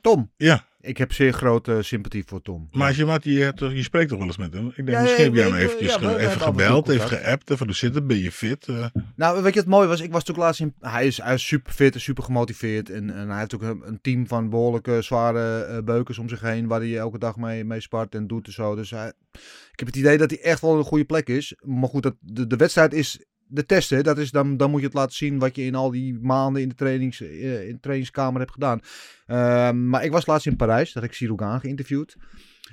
[0.00, 0.30] Tom.
[0.36, 0.64] Ja.
[0.86, 2.68] Ik heb zeer grote sympathie voor Tom.
[2.72, 4.66] Maar als je je, hebt toch- je spreekt toch wel eens met hem?
[4.66, 7.50] Ik denk, Ja, misschien heb jij hem eventjes ja, ge- even gebeld, even geappt.
[7.50, 8.06] Even, hoe zit het?
[8.06, 8.68] Ben je fit?
[8.68, 10.00] Eh, Nou, weet je wat mooi was?
[10.00, 10.74] Ik was natuurlijk laatst in...
[10.80, 12.90] Hij is, hij is super fit en super gemotiveerd.
[12.90, 16.40] En, en hij heeft ook een, een team van behoorlijke zware eh, beukers om zich
[16.40, 16.66] heen.
[16.66, 18.74] Waar hij elke dag mee, mee spart en doet en zo.
[18.74, 19.12] Dus hij,
[19.72, 21.54] ik heb het idee dat hij echt wel een goede plek is.
[21.60, 23.90] Maar goed, dat, de, de wedstrijd is de test.
[23.90, 24.02] Hè?
[24.02, 26.62] Dat is, dan, dan moet je het laten zien wat je in al die maanden
[26.62, 28.80] in de, trainings, eh, in trainingskamer hebt gedaan.
[29.26, 30.92] Ehm, maar ik was laatst in Parijs.
[30.92, 32.16] Dat ik Sirougan geïnterviewd.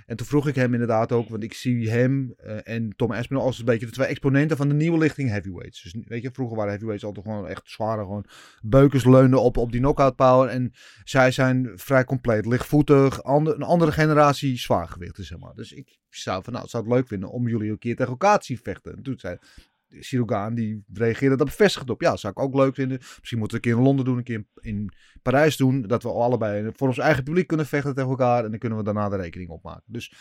[0.05, 3.43] En toen vroeg ik hem inderdaad ook, want ik zie hem eh, en Tom Aspinall
[3.43, 5.81] als een beetje de twee exponenten van de nieuwe lichting heavyweights.
[5.83, 8.25] Dus weet je, vroeger waren heavyweights altijd gewoon echt zware, gewoon
[8.61, 10.49] beukers leunden op, op die knockout power.
[10.49, 15.53] En zij zijn vrij compleet, lichtvoetig, een andere generatie zwaargewichten, zeg maar.
[15.55, 18.39] Dus ik zou van, nou, zou het leuk vinden om jullie een keer tegen elkaar
[18.39, 18.95] te vechten.
[18.95, 19.37] En toen zei
[19.99, 22.01] Sirogaan, die reageerde daar bevestigd op.
[22.01, 22.97] Ja, zou ik ook leuk vinden.
[22.97, 25.81] Misschien moeten we een keer in Londen doen, een keer in, in Parijs doen.
[25.81, 28.43] Dat we allebei voor ons eigen publiek kunnen vechten tegen elkaar.
[28.43, 29.83] En dan kunnen we daarna de rekening opmaken.
[29.85, 30.13] Dus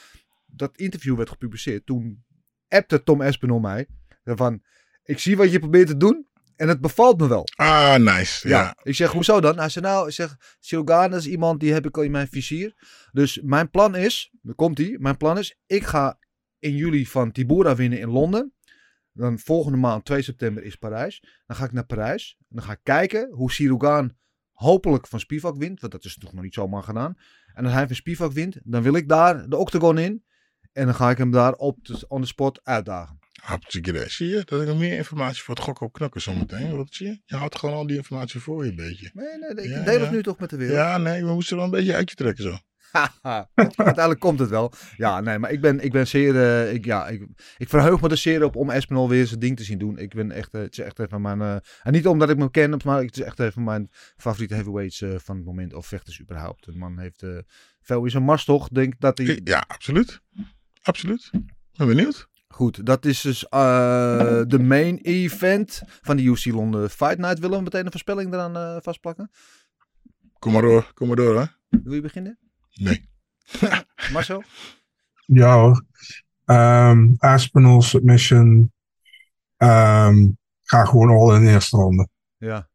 [0.47, 1.87] dat interview werd gepubliceerd.
[1.87, 2.25] Toen
[2.69, 3.87] appte Tom Espinol mij.
[4.25, 4.63] Van,
[5.05, 6.27] ik zie wat je probeert te doen.
[6.57, 7.49] En het bevalt me wel.
[7.55, 8.49] ah, nice.
[8.49, 8.61] Ja.
[8.61, 8.77] Ja.
[8.83, 9.59] Ik zeg, hoezo dan?
[9.59, 12.75] Hij zei, nou, ik zeg, Sirogan is iemand die heb ik al in mijn vizier.
[13.13, 14.97] Dus mijn plan is, daar komt hij.
[14.99, 16.19] Mijn plan is, ik ga
[16.59, 18.53] in juli van Tibura winnen in Londen.
[19.13, 21.23] Dan volgende maand, 2 september, is Parijs.
[21.47, 22.37] Dan ga ik naar Parijs.
[22.39, 24.17] En dan ga ik kijken hoe Sirogan
[24.53, 25.81] hopelijk van Spivak wint.
[25.81, 27.17] Want dat is toch nog niet zomaar gedaan.
[27.55, 30.25] En als hij van Spivak wint, dan wil ik daar de octagon in.
[30.73, 33.19] En dan ga ik hem daar op de, on the spot uitdagen.
[33.43, 34.05] Hartstikke.
[34.09, 34.43] Zie je?
[34.45, 36.77] Dat ik nog meer informatie voor het gokken op knakken zometeen.
[36.77, 37.21] Wat zie je?
[37.25, 39.11] Je houdt gewoon al die informatie voor je een beetje.
[39.13, 40.77] Nee, nee, ik Ja, deel het nu toch met de wereld.
[40.77, 42.59] Ja, nee, we moesten er wel een beetje uit je trekken zo.
[43.55, 44.73] Uiteindelijk komt het wel.
[44.97, 46.37] Ja, nee, maar ik ben, ik ben zeer.
[46.37, 47.27] eh, ik, ja, ik,
[47.57, 49.99] ik verheug me er zeer op om Espinol weer zijn ding te zien doen.
[49.99, 50.55] Ik ben echt.
[50.55, 51.41] eh, het is echt even mijn.
[51.41, 55.05] eh, en niet omdat ik hem ken, maar het is echt even mijn favoriete heavyweights
[55.17, 55.75] van het moment.
[55.75, 56.65] Of vechters überhaupt.
[56.65, 57.25] De man heeft
[57.81, 58.69] veel in zijn mars toch.
[58.69, 59.41] Denk dat hij.
[59.45, 60.21] Ja, absoluut.
[60.83, 61.31] Absoluut.
[61.77, 62.31] Ben benieuwd.
[62.49, 67.39] Goed, dat is dus de main event van de UC Londen Fight Night.
[67.39, 69.31] Willen we meteen een voorspelling eraan eh, vastplakken?
[70.39, 71.45] Kom maar door, kom maar door hè.
[71.83, 72.39] Wil je beginnen?
[72.73, 73.09] Nee.
[74.13, 74.43] Marcel?
[75.27, 75.85] Ja hoor.
[76.45, 78.73] Ehm Aspinall submission.
[79.57, 80.31] Ehm
[80.63, 82.09] ga gewoon al in de eerste ronde.
[82.37, 82.71] Ja.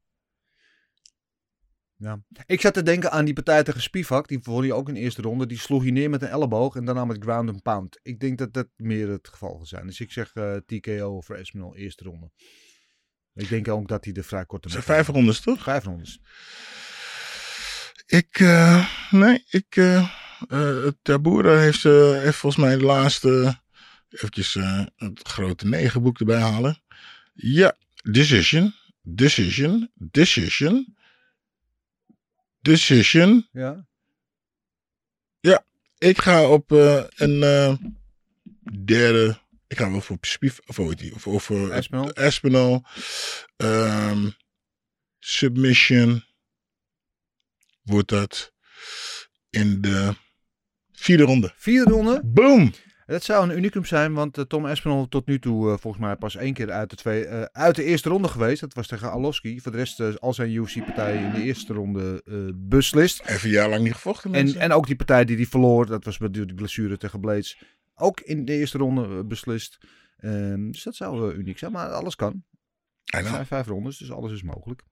[1.95, 2.19] Ja.
[2.45, 4.27] Ik zat te denken aan die partij tegen Spivak.
[4.27, 5.45] Die verloor hij ook in de eerste ronde.
[5.45, 7.99] Die sloeg hij neer met een elleboog en daarna met ground and pound.
[8.03, 9.85] Ik denk dat dat meer het geval zal zijn.
[9.85, 12.31] Dus ik zeg eh, TKO voor Espinal eerste ronde.
[13.33, 14.69] Ik denk ook dat hij de vrij korte...
[14.69, 15.63] Zijn vijf rondes toch?
[15.63, 16.21] Vijf rondes.
[18.07, 19.75] Ik, eh, nee, ik,
[21.01, 23.59] Tabura heeft, heeft volgens mij de laatste,
[24.09, 24.53] eventjes
[24.95, 26.81] het grote negenboek erbij halen.
[27.33, 28.73] Ja, Decision.
[29.01, 30.95] decision, decision,
[32.61, 33.47] decision.
[33.51, 33.85] Ja.
[35.97, 36.71] Ik ga op
[37.15, 37.39] een
[38.85, 39.37] derde.
[39.67, 40.59] Ik ga wel voor Spief.
[40.65, 41.13] Of hoe heet die?
[41.13, 42.11] Of over Espinal.
[42.13, 42.85] Espinal.
[43.57, 44.29] Ehm,
[45.19, 46.23] submission.
[47.87, 48.53] Wordt dat
[49.49, 50.13] in de
[50.91, 51.53] vierde ronde.
[51.55, 52.21] Vierde ronde.
[52.25, 52.73] Boom!
[53.05, 56.15] Dat zou een unicum zijn, want eh, Tom Espinal tot nu toe eh, volgens mij
[56.15, 58.61] pas één keer uit de, twee, eh, uit de eerste ronde geweest.
[58.61, 59.61] Dat was tegen Alowski.
[59.61, 62.23] Voor de rest eh, al zijn UFC-partijen in de eerste ronde
[62.55, 63.21] beslist.
[63.25, 64.33] Even een jaar lang niet gevochten.
[64.33, 67.61] En, en ook die partij die hij verloor, dat was met die blessure tegen Blades,
[67.95, 69.77] ook in de eerste ronde beslist.
[70.17, 72.43] Ehm, dus dat zou uniek zijn, maar alles kan.
[73.03, 74.83] Er zijn vijf rondes, dus alles is mogelijk.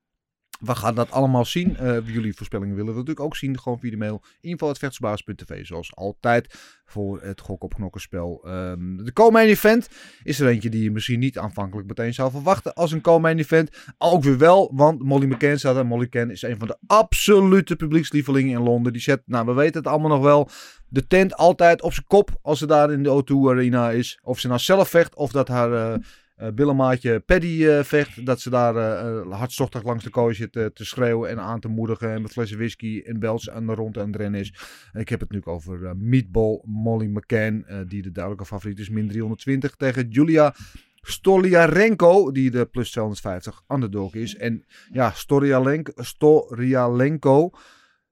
[0.60, 1.78] We gaan dat allemaal zien.
[1.78, 3.60] Eh, jullie voorspellingen willen we natuurlijk ook zien.
[3.60, 6.54] Gewoon via de mail info.vechtsbaas.tv zoals altijd
[6.86, 8.42] voor het gok op knokkenspel.
[8.46, 9.90] Ehm, de co-main event
[10.24, 13.70] is er eentje die je misschien niet aanvankelijk meteen zou verwachten als een co-main event.
[13.98, 15.86] Ook weer wel, want Molly McCann staat er.
[15.86, 18.94] Molly McCann is een van de absolute publiekslievelingen in Londen.
[18.94, 20.50] Die zet, nou we weten het allemaal nog wel,
[20.88, 24.20] de tent altijd op zijn kop als ze daar in de O2 Arena is.
[24.24, 25.74] Of ze nou zelf vecht of dat haar...
[25.74, 26.00] eh
[26.36, 28.26] eh billenmaatje Paddy eh, vecht.
[28.26, 32.12] Dat ze daar eh, hartstochtig langs de kooi zit te schreeuwen en aan te moedigen.
[32.12, 34.54] En met flessen whisky en bels aan de rond aan het rennen is.
[34.94, 37.66] Ik heb het nu over Meatball Molly McCann.
[37.88, 38.90] die de duidelijke favoriet is.
[38.90, 40.56] Min 320 tegen Julia
[41.02, 42.32] Stoliarenko.
[42.32, 44.36] Die de plus 250 underdog is.
[44.36, 47.52] En ja, Storialenko, Storialenko.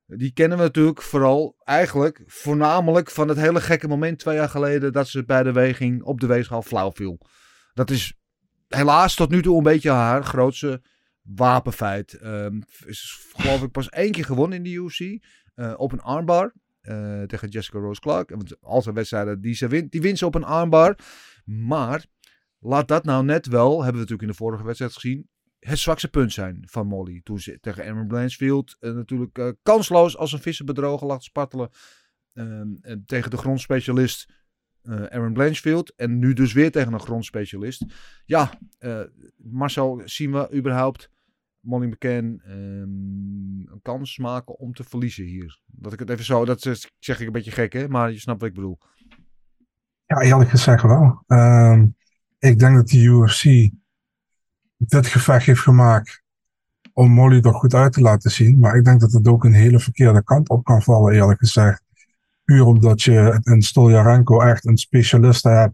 [0.06, 4.94] Die kennen we natuurlijk vooral eigenlijk voornamelijk van het hele gekke moment twee jaar geleden
[4.94, 7.18] dat ze bij de weging op de weegschaal flauw viel.
[7.74, 8.14] Dat is
[8.68, 10.82] helaas tot nu toe een beetje haar grootste
[11.22, 12.14] wapenfeit.
[12.14, 15.00] Ehm is geloof ik pas één keer gewonnen in de UFC.
[15.56, 16.54] eh, op een armbar.
[16.82, 18.30] eh, tegen Jessica Rose Clark.
[18.30, 20.98] Want al zijn wedstrijden die ze wint, die wint ze op een armbar.
[21.46, 22.06] Maar
[22.60, 25.28] laat dat nou net wel, hebben we natuurlijk in de vorige wedstrijd gezien,
[25.60, 27.22] het zwakste punt zijn van Molly.
[27.24, 31.70] Toen ze tegen Aaron Blanchfield eh, natuurlijk kansloos als een visser bedrogen lag te spartelen.
[32.34, 34.43] Ehm, en tegen de grondspecialist
[34.84, 35.96] eh, Aaron Blanchfield.
[35.96, 37.86] En nu dus weer tegen een grondspecialist.
[38.26, 39.00] Ja, eh,
[39.38, 41.10] Marcel, zien we überhaupt
[41.60, 45.60] Molly McCann ehm, een kans maken om te verliezen hier?
[45.66, 46.62] Dat ik het even zo, dat
[47.00, 48.78] zeg ik een beetje gek hè, maar je snapt wat ik bedoel.
[50.06, 51.24] Ja, eerlijk gezegd wel.
[51.28, 51.88] Ehm,
[52.40, 53.72] ik denk dat de UFC
[54.78, 56.24] dit gevecht heeft gemaakt
[56.94, 58.60] om Molly er goed uit te laten zien.
[58.60, 61.84] Maar ik denk dat het ook een hele verkeerde kant op kan vallen, eerlijk gezegd.
[62.44, 65.74] Puur omdat je in Stoljarenko echt een specialist hebt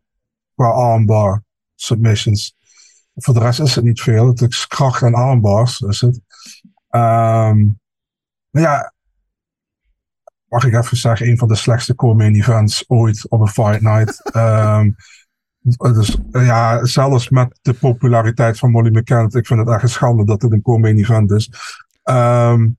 [0.56, 1.44] qua armbar
[1.76, 2.56] submissions.
[3.16, 4.28] Voor de rest is het niet veel.
[4.28, 6.22] Het is kracht en armbars, is het.
[6.90, 7.66] Ehm,
[8.50, 8.94] maar ja,
[10.48, 14.22] mag ik even zeggen, een van de slechtste co-main events ooit op een fight night.
[14.32, 14.92] Ehm,
[15.78, 20.26] dus ja, zelfs met de populariteit van Molly McCann, ik vind het echt een schande
[20.26, 21.52] dat het een co-main event is.
[22.04, 22.78] Um,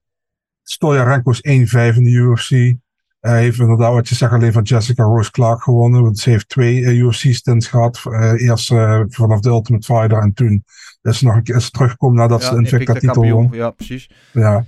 [0.63, 2.77] Stoljarenko is 1-5 in de UFC.
[3.21, 6.03] Hij heeft inderdaad, wat je zegt, alleen van Jessica Rose Clark gewonnen.
[6.03, 8.03] Want ze heeft twee eh, UFC-stints gehad.
[8.05, 10.65] Eh, eerst eh, vanaf de Ultimate Fighter en toen
[11.03, 13.49] is ze nog een keer teruggekomen nadat ze de Invicta-titel won.
[13.53, 14.11] Ja, precies.
[14.33, 14.65] Ja.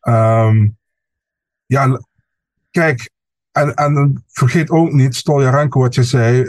[0.00, 0.68] Ehm,
[1.66, 2.00] ja,
[2.70, 3.10] kijk,
[3.52, 6.44] en, en vergeet ook niet, Stoljarenko, wat je zei,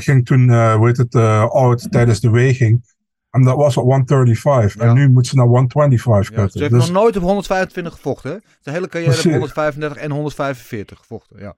[0.00, 2.91] ging toen, hoe heet het, eh oud tijdens de weging.
[3.32, 4.80] En dat was op 135.
[4.82, 8.30] En nu moet ze naar 125 Ja, ze heeft Dus- nog nooit op 125 gevochten.
[8.30, 8.36] Hè?
[8.62, 9.32] De hele carrière op Precies.
[9.38, 11.38] 135 en 145 gevochten.
[11.40, 11.54] Ja.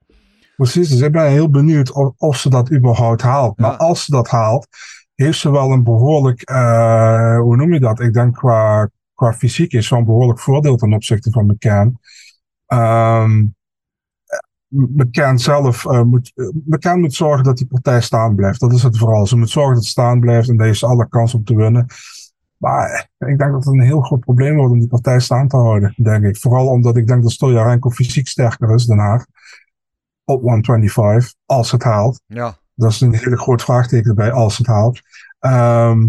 [0.55, 3.57] Precies, dus ik ben heel benieuwd of, of ze dat überhaupt haalt.
[3.57, 4.67] Maar als ze dat haalt,
[5.15, 7.99] heeft ze wel een behoorlijk, eh, hoe noem je dat?
[7.99, 11.99] Ik denk qua, qua fysiek is een behoorlijk voordeel ten opzichte van McCann.
[12.65, 13.43] Ehm
[14.75, 18.59] McCann zelf eh, moet, eh, McCann moet zorgen dat die partij staan blijft.
[18.59, 19.27] Dat is het vooral.
[19.27, 21.55] Ze moet zorgen dat het staan blijft en daar heeft ze alle kans om te
[21.55, 21.85] winnen.
[22.57, 25.57] Maar ik denk dat het een heel groot probleem wordt om die partij staan te
[25.57, 26.37] houden, denk ik.
[26.37, 29.27] Vooral omdat ik denk dat Stojarenko fysiek sterker is dan haar.
[30.23, 32.21] Op 125, als het haalt.
[32.25, 32.57] Ja.
[32.73, 35.01] Dat is een hele groot vraagteken erbij, als het haalt.
[35.39, 36.07] Ehm,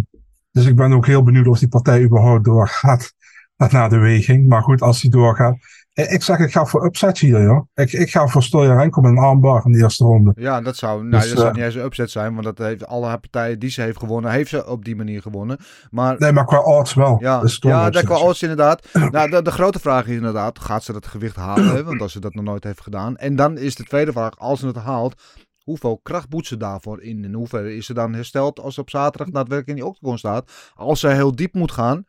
[0.51, 3.13] dus ik ben ook heel benieuwd of die partij überhaupt doorgaat
[3.71, 4.49] na de weging.
[4.49, 5.57] Maar goed, als die doorgaat.
[5.97, 7.67] Eh, Ik zeg, ik ga voor upset hier, joh.
[7.75, 10.33] Ik, ik ga voor Stojarenko met een armbar in de eerste ronde.
[10.35, 12.59] Ja, dat zou, nou, Dus, dat zou eh, niet eens een upset zijn, want dat
[12.59, 15.59] heeft alle partijen die ze heeft gewonnen, heeft ze op die manier gewonnen.
[15.91, 17.17] Maar, Nee, maar qua odds wel.
[17.21, 18.89] ja, ja dat qua odds inderdaad.
[19.11, 21.85] nou, de, de grote vraag is inderdaad, gaat ze dat gewicht halen?
[21.85, 23.17] Want als ze dat nog nooit heeft gedaan.
[23.17, 25.23] En dan is de tweede vraag, als ze het haalt,
[25.63, 27.25] hoeveel kracht boet ze daarvoor in?
[27.25, 30.51] In hoeverre is ze dan hersteld als ze op zaterdag daadwerkelijk in die octagon staat?
[30.75, 32.05] Als ze heel diep moet gaan,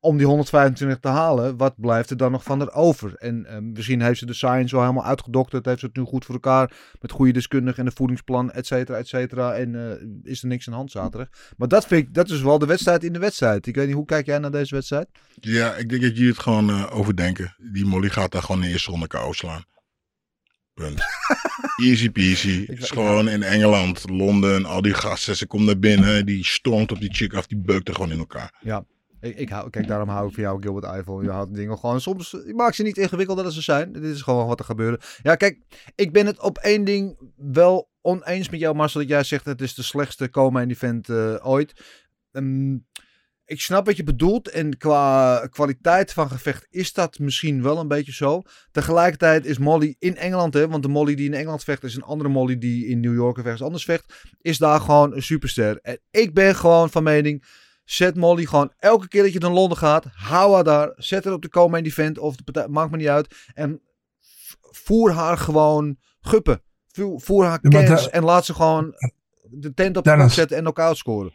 [0.00, 3.14] om die 125 te halen, wat blijft er dan nog van er over?
[3.14, 5.64] En eh, misschien heeft ze de science wel helemaal uitgedokterd.
[5.64, 8.98] Heeft ze het nu goed voor elkaar met goede deskundigen en de voedingsplan, et cetera,
[8.98, 9.54] et cetera.
[9.54, 11.28] En eh, is er niks aan de hand zaterdag.
[11.56, 13.66] Maar dat vind ik, dat is wel de wedstrijd in de wedstrijd.
[13.66, 15.08] Ik weet niet, hoe kijk jij naar deze wedstrijd?
[15.34, 17.54] Ja, ik denk dat jullie het gewoon eh, overdenken.
[17.72, 19.64] Die Molly gaat daar gewoon in de eerste ronde KO slaan.
[20.74, 21.02] Punt.
[21.88, 22.66] Easy peasy.
[22.66, 25.36] Het is gewoon in Engeland, Londen, al die gasten.
[25.36, 28.18] Ze komt naar binnen, die stormt op die chick af, die beukt er gewoon in
[28.18, 28.54] elkaar.
[28.60, 28.84] Ja.
[29.20, 31.22] Ik, ik hou, kijk, daarom hou ik van jou, Gilbert Eiffel.
[31.22, 32.30] Je houdt dingen gewoon soms.
[32.30, 33.92] Je maakt ze niet ingewikkelder dan ze zijn.
[33.92, 35.00] Dit is gewoon wat er gebeurde.
[35.22, 35.58] Ja, kijk,
[35.94, 39.00] ik ben het op één ding wel oneens met jou, Marcel.
[39.00, 41.84] Dat jij zegt het is de slechtste co-main event eh, ooit.
[42.32, 42.76] Ehm,
[43.44, 44.48] ik snap wat je bedoelt.
[44.48, 48.42] En qua kwaliteit van gevecht is dat misschien wel een beetje zo.
[48.70, 52.02] Tegelijkertijd is Molly in Engeland, hè, want de Molly die in Engeland vecht is een
[52.02, 54.14] andere Molly die in New York ergens anders vecht.
[54.40, 55.78] Is daar gewoon een superster.
[55.82, 57.44] En ik ben gewoon van mening.
[57.90, 60.04] Zet Molly gewoon elke keer dat je naar Londen gaat.
[60.12, 60.92] Hou haar daar.
[60.96, 62.18] Zet haar op de co-main event.
[62.18, 63.34] Of de partij, maakt me niet uit.
[63.54, 63.80] En
[64.60, 66.62] voer haar gewoon guppen.
[67.16, 68.94] Voer, haar Ja, En laat ze gewoon
[69.50, 71.32] de tent op de zetten en elkaar scoren.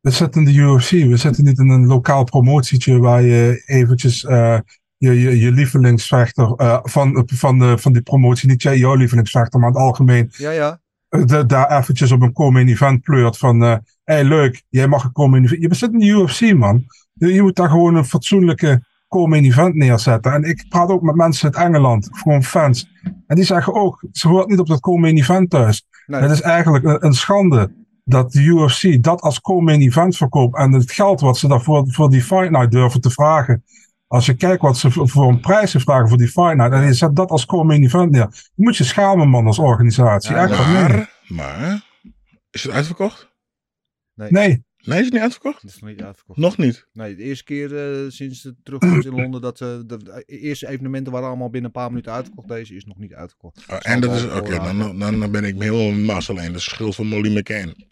[0.00, 0.90] We zitten in de UFC.
[0.90, 4.58] We zitten niet in een lokaal promotietje waar je eventjes eh,
[4.96, 9.60] je, je, je lievelingsvechter eh, van, van, de, van die promotie, niet jij, jouw lievelingsvechter,
[9.60, 10.81] maar in het algemeen, Ja, ja.
[11.12, 15.04] Eh, de- daar eventjes op een co-main event pleurt van, eh hey leuk, jij mag
[15.04, 15.62] een co-main event.
[15.62, 16.84] Je zit in de UFC man.
[17.12, 20.32] Je, je moet daar gewoon een fatsoenlijke co-main event neerzetten.
[20.32, 22.90] En ik praat ook met mensen uit Engeland, gewoon fans.
[23.26, 25.86] En die zeggen ook, ze hoort niet op dat co-main event thuis.
[26.06, 26.20] Nee.
[26.20, 27.72] Het is eigenlijk een, een schande
[28.04, 30.56] dat de UFC dat als co-main event verkoopt.
[30.56, 33.64] En het geld wat ze daarvoor voor die Fight Night durven te vragen.
[34.12, 36.32] Als je kijkt wat ze voor een prijzen vragen voor die.
[36.34, 38.28] En je zet dat als co-main event neer.
[38.54, 40.34] Je moet je schamen man als organisatie.
[40.34, 41.06] Ja, Echt waar, nee.
[41.28, 41.84] Maar, maar,
[42.50, 43.30] is het uitverkocht?
[44.14, 45.62] Nee, Nee, is het niet uitverkocht?
[45.62, 46.38] Dat is nog niet uitverkocht.
[46.38, 46.86] Nog niet.
[46.92, 50.68] Nee, de eerste keer eh, sinds de terugkomst in Londen dat eh, de, de eerste
[50.68, 52.48] evenementen waren allemaal binnen een paar minuten uitverkocht.
[52.48, 53.64] Deze is nog niet uitverkocht.
[53.68, 56.46] Oh, en dat is, oké, dan, dan, dan ben ik me helemaal mas alleen.
[56.46, 57.86] Dat is schuld van Molly McCain.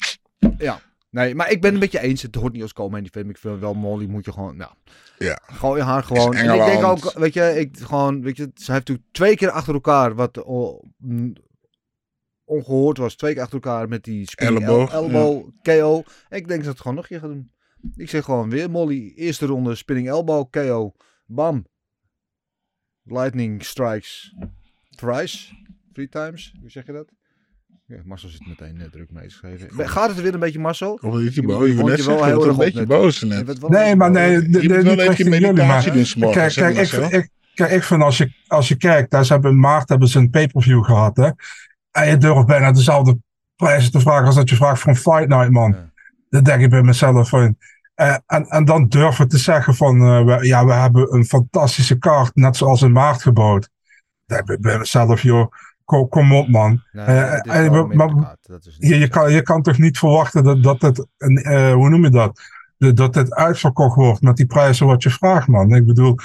[0.58, 0.80] Ja.
[1.10, 2.22] Nee, maar ik ben het met je eens.
[2.22, 3.30] Het hoort niet als komen event.
[3.30, 4.72] Ik vind wel Molly moet je gewoon, nou,
[5.18, 5.38] Ja.
[5.42, 6.34] gooi haar gewoon.
[6.34, 9.74] En ik denk ook, weet je, ik gewoon, weet je, ze heeft twee keer achter
[9.74, 10.44] elkaar wat
[10.96, 11.32] mm,
[12.44, 13.14] ongehoord was.
[13.16, 15.98] Twee keer achter elkaar met die spinning el- Elleboog, elbow KO.
[16.28, 17.52] Ik denk dat ze het gewoon nog een keer gaat doen.
[17.96, 20.92] Ik zeg gewoon weer Molly, eerste ronde spinning elbow KO.
[21.26, 21.66] Bam.
[23.02, 24.34] Lightning strikes
[24.90, 25.54] thrice.
[25.92, 26.54] Three times.
[26.60, 27.12] Hoe zeg je dat?
[27.90, 29.88] Ja, Marcel zit meteen eh, druk mee geschreven.
[29.88, 30.98] Gaat het er weer een beetje, Marcel?
[31.02, 31.58] Of is Je- boos?
[31.64, 32.88] je Ik wil vond net je wel heel een erg op beetje net.
[32.88, 33.68] boos Je net.
[33.68, 34.30] nee, maar nee.
[34.32, 37.70] Je dit- moet dit- wel even meditatie maar- doen 's morgens, Kijk, kijk, ik, kijk,
[37.70, 40.84] ik vind als je, als je kijkt, daar hebben in maart hebben ze een pay-per-view
[40.84, 41.16] gehad.
[41.16, 41.30] Hè?
[41.90, 43.18] En je durft bijna dezelfde
[43.56, 45.70] prijzen te vragen als dat je vraagt voor een fight night, man.
[45.72, 45.90] Ja.
[46.28, 47.56] Dat denk ik bij mezelf van.
[47.94, 51.98] eh, en, en dan durven te zeggen van, eh, we, ja, we hebben een fantastische
[51.98, 53.68] kaart, net zoals in maart gebouwd.
[54.26, 55.52] Dat denk ik bij mezelf, joh,
[55.90, 56.82] kom, kom op, man.
[56.92, 58.36] Nee, Eh, eh, maar-
[58.78, 62.10] Je, kan, je kan toch niet verwachten dat, dat het, een, eh, hoe noem je
[62.10, 62.40] dat?
[62.78, 65.74] Dat het uitverkocht wordt met die prijzen wat je vraagt, man.
[65.74, 66.16] Ik bedoel,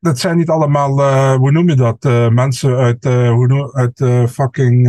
[0.00, 0.90] dat zijn niet allemaal,
[1.36, 2.02] hoe noem je dat?
[2.32, 4.82] mensen uit, hoe noem, uit fucking,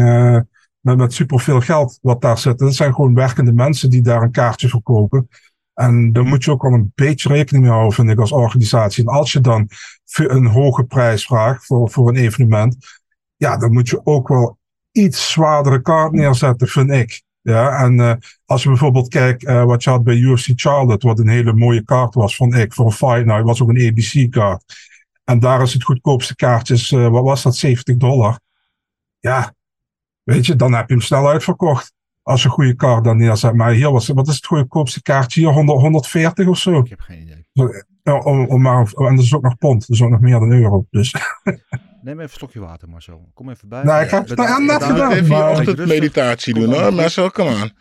[0.80, 2.65] met, met superveel geld wat daar zitten.
[2.65, 5.28] Dat zijn gewoon werkende mensen die daar een kaartje verkopen.
[5.74, 9.04] En daar moet je ook wel een beetje rekening mee houden, vind ik, als organisatie.
[9.04, 9.67] En als je dan
[10.13, 12.78] een hoge prijs vraagt voor, voor een evenement,
[13.39, 14.58] ja, dan moet je ook wel
[14.91, 17.23] iets zwaardere kaart neerzetten, vind ik.
[17.41, 18.13] Ja, en eh,
[18.45, 21.84] als je bijvoorbeeld kijkt eh, wat je had bij UFC Charlotte, wat een hele mooie
[21.84, 24.63] kaart was, vond ik, voor een fight night, was ook een ABC-kaart.
[25.23, 28.39] En daar is het goedkoopste kaartje, eh, wat was dat, 70 dollar.
[29.19, 29.54] Ja,
[30.23, 31.93] weet je, dan heb je hem snel uitverkocht.
[32.21, 33.54] Als je een goede kaart dan neerzet.
[33.54, 35.49] Maar hier was, wat is het goedkoopste kaartje hier?
[35.49, 36.80] 100, 140 of zo?
[36.80, 37.45] Ik heb geen idee.
[38.23, 40.52] Om, om maar, en dat is ook nog pond, dat is ook nog meer dan
[40.52, 40.86] euro.
[40.89, 41.13] Dus
[42.01, 43.29] Neem even een slokje water, Marcel.
[43.33, 43.83] Kom even bij.
[43.83, 46.93] Nou, ik heb- Met- nou, gedaan, Even je ochtendmeditatie doen hoor.
[46.93, 47.71] Marcel, kom aan.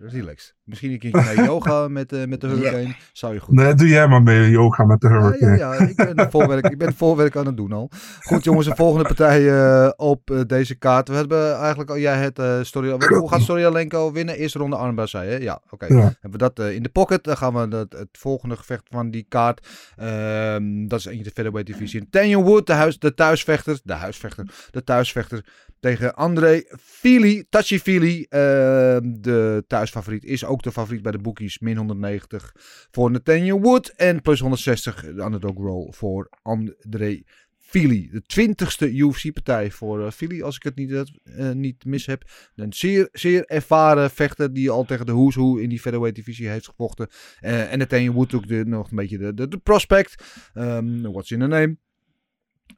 [0.00, 0.54] Relaxed.
[0.68, 2.94] Misschien een naar yoga met, eh, met de hurricane.
[3.12, 5.56] Zou je goed nee, doe jij maar mee yoga met de hurricane.
[5.56, 7.90] ja, ja, ik ben voorwerk, ik ben voorwerk aan het doen al.
[8.20, 11.08] Goed jongens, de volgende partij eh, op eh, deze kaart.
[11.08, 14.36] We hebben eigenlijk al, jij het Story, hoe gaat Storyalenko winnen?
[14.36, 15.40] Eerste ronde armbar, zei je?
[15.40, 15.86] Ja, oké.
[15.86, 16.16] Ja.
[16.20, 17.24] Hebben we dat in de pocket.
[17.24, 19.66] Dan gaan we het, het volgende gevecht van die kaart.
[19.96, 22.06] ehm, dat is eentje de featherweight divisie.
[22.10, 23.80] Daniel Wood, de, huis, de thuisvechter.
[23.84, 24.46] De huisvechter.
[24.70, 25.44] De thuisvechter
[25.80, 27.44] tegen André Fili.
[27.48, 28.26] Tachi Fili.
[28.28, 31.58] ehm, de thuisfavoriet is ook de favoriet bij de bookies.
[31.58, 32.52] Min 190
[32.90, 33.88] voor Nathaniel Wood.
[33.88, 37.22] En plus 160 de underdog roll voor André
[37.56, 38.08] Philly.
[38.12, 42.30] De twintigste UFC-partij voor eh, Philly, als ik het niet, eh, niet mis heb.
[42.54, 46.48] Een zeer, zeer ervaren vechter die al tegen de Who's Who in die featherweight divisie
[46.48, 47.08] heeft gevochten.
[47.40, 50.24] Eh, en Nathaniel Wood ook de, nog een beetje de, de, prospect.
[50.54, 51.76] Ehm, what's in the name?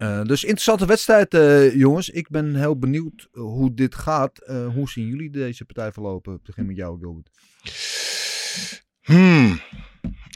[0.00, 2.10] Eh, dus interessante wedstrijd, eh, jongens.
[2.10, 4.38] Ik ben heel benieuwd hoe dit gaat.
[4.38, 6.34] Eh, hoe zien jullie deze partij verlopen?
[6.34, 7.30] Ik begin met jou, Gilbert.
[9.02, 9.60] Hmm.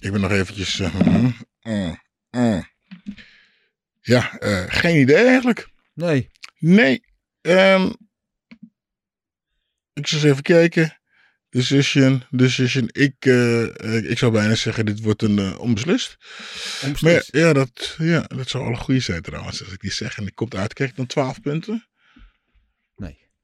[0.01, 0.81] Ik ben nog eventjes...
[0.81, 2.01] eh, hmm, mm,
[2.31, 2.67] mm.
[4.01, 5.69] Ja, eh, geen idee eigenlijk.
[5.95, 6.31] Nee.
[6.59, 7.05] Nee.
[7.41, 7.93] Ehm,
[9.93, 10.99] ik zal eens even kijken.
[11.51, 12.89] Decision, decision.
[12.93, 16.17] Ik, eh, ik zou bijna zeggen, dit wordt een onbeslist.
[16.83, 17.33] Onbeslist.
[17.33, 19.65] Maar ja, dat, ja, dat zou al een goede zijn trouwens.
[19.65, 21.89] Als ik die zeg en ik komt uit, krijg ik dan 12 punten?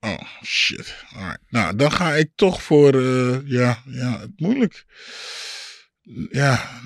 [0.00, 1.04] Oh, shit.
[1.14, 1.40] Alright.
[1.48, 4.84] Nou, dan ga ik toch voor, eh, ja, ja, het moeilijk.
[6.30, 6.80] Ja,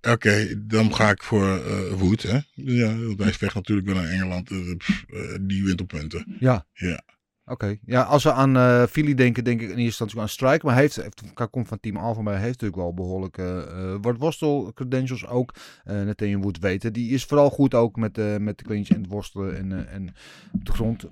[0.00, 2.38] oké, dan ga ik voor eh Wood, hè.
[2.54, 4.76] Ja, hij vecht natuurlijk wel naar Engeland.
[4.76, 6.36] pff, eh, die wint op punten.
[6.40, 6.66] Ja.
[6.72, 7.02] Ja.
[7.50, 7.76] Oké.
[7.84, 10.64] Ja, als we aan eh Philly denken, denk ik in eerste instantie aan Strike.
[10.66, 13.94] Maar hij heeft, heeft, komt van Team Alpha, maar hij heeft natuurlijk wel behoorlijke eh
[14.00, 15.54] Word Worstel credentials ook.
[15.84, 16.92] eh Nathaniel Wood weten.
[16.92, 19.94] Die is vooral goed ook met, eh met de clinch en het worstelen en, eh,
[19.94, 20.14] en
[20.52, 21.06] op de grond.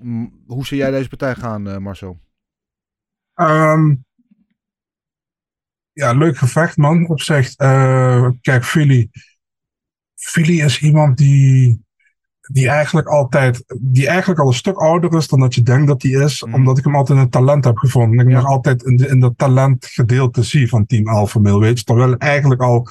[0.47, 2.17] Hoe zie jij deze partij gaan, eh, Marcel?
[3.33, 3.95] Ehm,
[5.91, 7.07] ja, leuk gevecht, man.
[7.07, 7.55] Op zich.
[7.55, 9.09] Eh, kijk, Philly.
[10.15, 11.85] Philly is iemand die,
[12.51, 16.01] die eigenlijk altijd, die eigenlijk al een stuk ouder is dan dat je denkt dat
[16.01, 18.19] hij is, omdat ik hem altijd een talent heb gevonden.
[18.19, 21.59] En ik hem nog altijd in, de, in dat talentgedeelte zie van Team Alpha Male,
[21.59, 21.83] weet je.
[21.83, 22.87] Terwijl hij eigenlijk al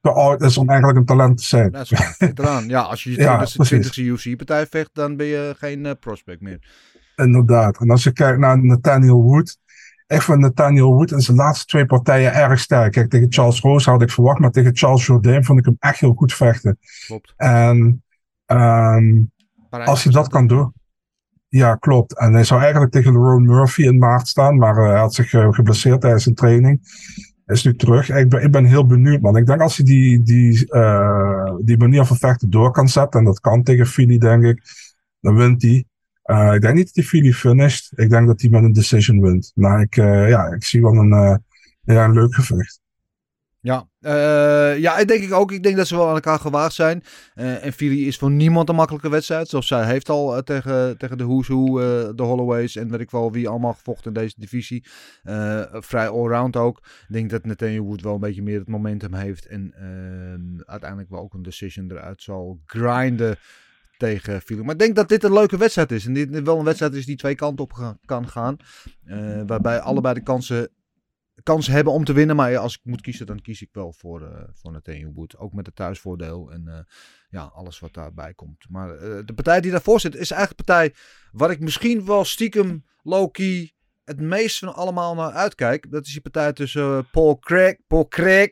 [0.00, 1.70] te oud is om eigenlijk een talent te zijn.
[1.70, 2.00] Dat is.
[2.66, 3.86] Ja, als je je Ja, 20ste precies.
[3.86, 6.58] 20ste UFC-partij vecht, dan ben je geen eh, prospect meer.
[7.16, 7.80] Inderdaad.
[7.80, 9.58] En als je kijkt naar Nathaniel Wood.
[10.06, 12.92] Ik vind Nathaniel Wood in zijn laatste twee partijen erg sterk.
[12.92, 16.00] Kijk, tegen Charles Rose had ik verwacht, maar tegen Charles Jourdain vond ik hem echt
[16.00, 16.78] heel goed vechten.
[17.06, 17.34] Klopt.
[17.36, 18.04] En
[18.46, 19.22] ehm,
[19.70, 20.72] als hij dat kan doen.
[21.48, 22.18] Ja, klopt.
[22.18, 25.32] En hij zou eigenlijk tegen Ron Murphy in maart staan, maar eh, hij had zich
[25.32, 26.80] eh, geblesseerd tijdens zijn training.
[27.44, 28.10] Hij is nu terug.
[28.10, 29.36] Ik ben, ik ben heel benieuwd, man.
[29.36, 33.26] Ik denk als hij die, die, eh, die manier van vechten door kan zetten, en
[33.26, 34.62] dat kan tegen Philly, denk ik,
[35.20, 35.84] dan wint hij.
[36.54, 37.92] Ik denk niet dat hij Philly finisht.
[37.98, 39.52] Ik denk dat hij met een decision wint.
[39.54, 41.42] Maar ik, ja, ik zie wel een,
[41.82, 42.80] ja, een leuk gevecht.
[43.66, 45.52] Ja, eh, ja, denk ik ook.
[45.52, 47.02] Ik denk dat ze wel aan elkaar gewaagd zijn.
[47.34, 49.48] Eh, en Philly is voor niemand een makkelijke wedstrijd.
[49.48, 51.74] Zoals zij heeft al eh, tegen, tegen de Who's Who,
[52.14, 54.84] de Holloways en weet ik wel wie allemaal gevochten in deze divisie.
[55.72, 56.78] Vrij allround ook.
[56.78, 59.46] Ik denk dat Nathaniel Wood wel een beetje meer het momentum heeft.
[59.46, 59.74] En
[60.66, 63.36] uiteindelijk wel ook een decision eruit zal grinden
[63.96, 64.60] tegen Philly.
[64.60, 66.06] Maar ik denk dat dit een leuke wedstrijd is.
[66.06, 68.56] En dit wel een wedstrijd is die twee kanten op kan gaan.
[69.46, 70.70] Waarbij allebei de kansen
[71.42, 72.36] kans hebben om te winnen.
[72.36, 75.38] Maar als ik moet kiezen, dan kies ik wel voor, eh voor Nathaniel Wood.
[75.38, 76.78] Ook met het thuisvoordeel en eh,
[77.30, 78.66] ja, alles wat daarbij komt.
[78.68, 80.94] Maar eh, de partij die daarvoor zit, is eigenlijk de partij
[81.32, 83.74] waar ik misschien wel stiekem low-key
[84.04, 85.90] het meest van allemaal naar uitkijk.
[85.90, 88.50] Dat is die partij tussen Paul Craig, Paul Craig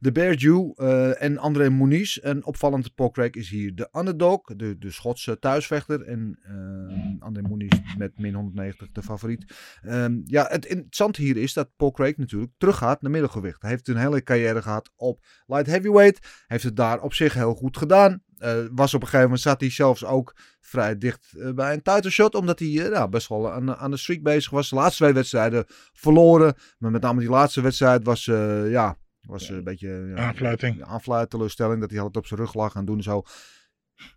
[0.00, 2.16] de Bear Jew eh, en André Moniz.
[2.16, 6.02] En opvallend, Paul Craig is hier de underdog, de, de Schotse thuisvechter.
[6.02, 9.54] En eh André Moniz met min 190 de favoriet.
[9.82, 13.62] Ehm, ja, het interessante hier is dat Paul Craig natuurlijk teruggaat naar middelgewicht.
[13.62, 16.44] Hij heeft een hele carrière gehad op light heavyweight.
[16.46, 18.22] Heeft het daar op zich heel goed gedaan.
[18.36, 21.82] Eh, was op een gegeven moment zat hij zelfs ook vrij dicht eh, bij een
[21.82, 22.34] title shot.
[22.34, 24.70] Omdat hij nou, best wel aan, aan de streak bezig was.
[24.70, 26.54] De laatste twee wedstrijden verloren.
[26.78, 28.96] Maar met name die laatste wedstrijd was, ja,
[29.30, 29.88] was een beetje...
[29.88, 30.82] Ja, Aanfluiting.
[30.82, 33.22] aanfluit, teleurstelling dat hij altijd op zijn rug lag en doen en zo.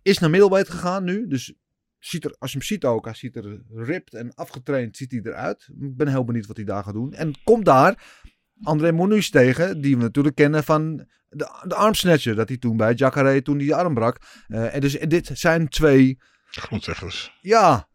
[0.02, 1.26] Is naar middelwijd gegaan nu.
[1.26, 1.54] Dus
[1.98, 5.20] ziet er, als je hem ziet ook, hij ziet er ripped en afgetraind ziet hij
[5.24, 5.68] eruit.
[5.80, 7.12] Ik ben heel benieuwd wat hij daar gaat doen.
[7.12, 8.22] En komt daar
[8.62, 10.96] André Moniz tegen, die we natuurlijk kennen van
[11.28, 12.34] de, de armsnatcher.
[12.34, 14.18] Dat hij toen bij Jacare toen die arm brak.
[14.46, 16.18] Eh, en dus en dit zijn twee
[16.50, 17.38] Grondzeggers.
[17.40, 17.88] ja,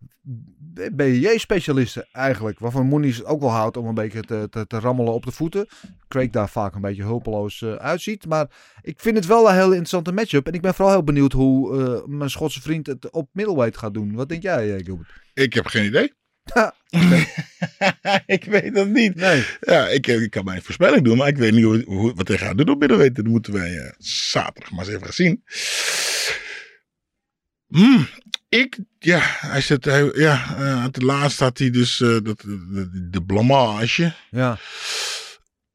[0.91, 2.59] BJ-specialisten eigenlijk.
[2.59, 5.31] Waarvan Moniz het ook wel houdt om een beetje te, te, te rammelen op de
[5.31, 5.67] voeten.
[6.07, 8.25] Craig daar vaak een beetje hulpeloos eh, uitziet.
[8.27, 8.47] Maar
[8.81, 10.47] ik vind het wel een hele interessante matchup.
[10.47, 13.93] En ik ben vooral heel benieuwd hoe eh, mijn Schotse vriend het op middleweight gaat
[13.93, 14.13] doen.
[14.13, 15.09] Wat denk jij, eh, Gilbert?
[15.33, 16.13] Ik heb geen idee.
[18.25, 19.15] Ik weet dat niet.
[19.15, 19.45] Nee.
[19.61, 22.37] Ja, ik, ik kan mijn voorspelling doen, maar ik weet niet hoe, hoe, wat hij
[22.37, 23.13] gaat doen op middenweten.
[23.13, 25.43] Dat moeten wij zaterdag maar eens even gaan zien.
[27.69, 28.07] Hmm,
[28.49, 33.07] ik, ja, hij zit, hij, ja, eh, het laatst had hij dus eh, dat, de,
[33.09, 34.13] de blamage.
[34.29, 34.57] Ja.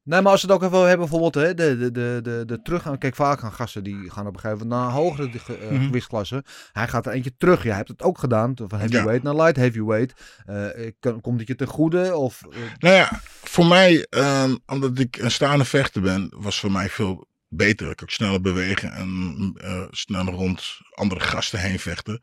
[0.03, 2.61] Nee, maar als we het ook even hebben, bijvoorbeeld hè, de, de, de, de, de
[2.61, 2.97] teruggaan.
[2.97, 5.85] Kijk, vaak gaan gasten die gaan op een gegeven moment naar hogere ge- eh, Mhm.
[5.85, 6.43] gewichtsklasse.
[6.71, 7.63] Hij gaat er eentje terug.
[7.63, 8.53] Jij hebt het ook gedaan.
[8.55, 10.21] Van heavyweight naar light heavyweight.
[10.45, 12.15] Eh, kan- komt het je ten goede?
[12.15, 12.41] Of,
[12.79, 17.27] Nou ja, voor mij, ehm, omdat ik een staande vechter ben, was voor mij veel
[17.47, 17.89] beter.
[17.89, 22.21] Ik kan ook sneller bewegen en eh, sneller rond andere gasten heen vechten.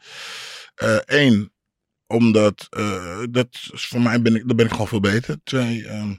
[1.05, 1.53] Eén,
[2.13, 5.41] omdat eh, dat is voor mij ben ik, daar ben ik gewoon veel beter.
[5.45, 6.15] Twee, ehm,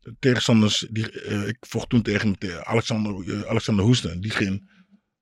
[0.00, 2.36] de tegenstanders, die, eh, ik vocht toen tegen
[2.66, 4.20] Alexander, eh, Alexander Hoesten.
[4.20, 4.70] Die ging,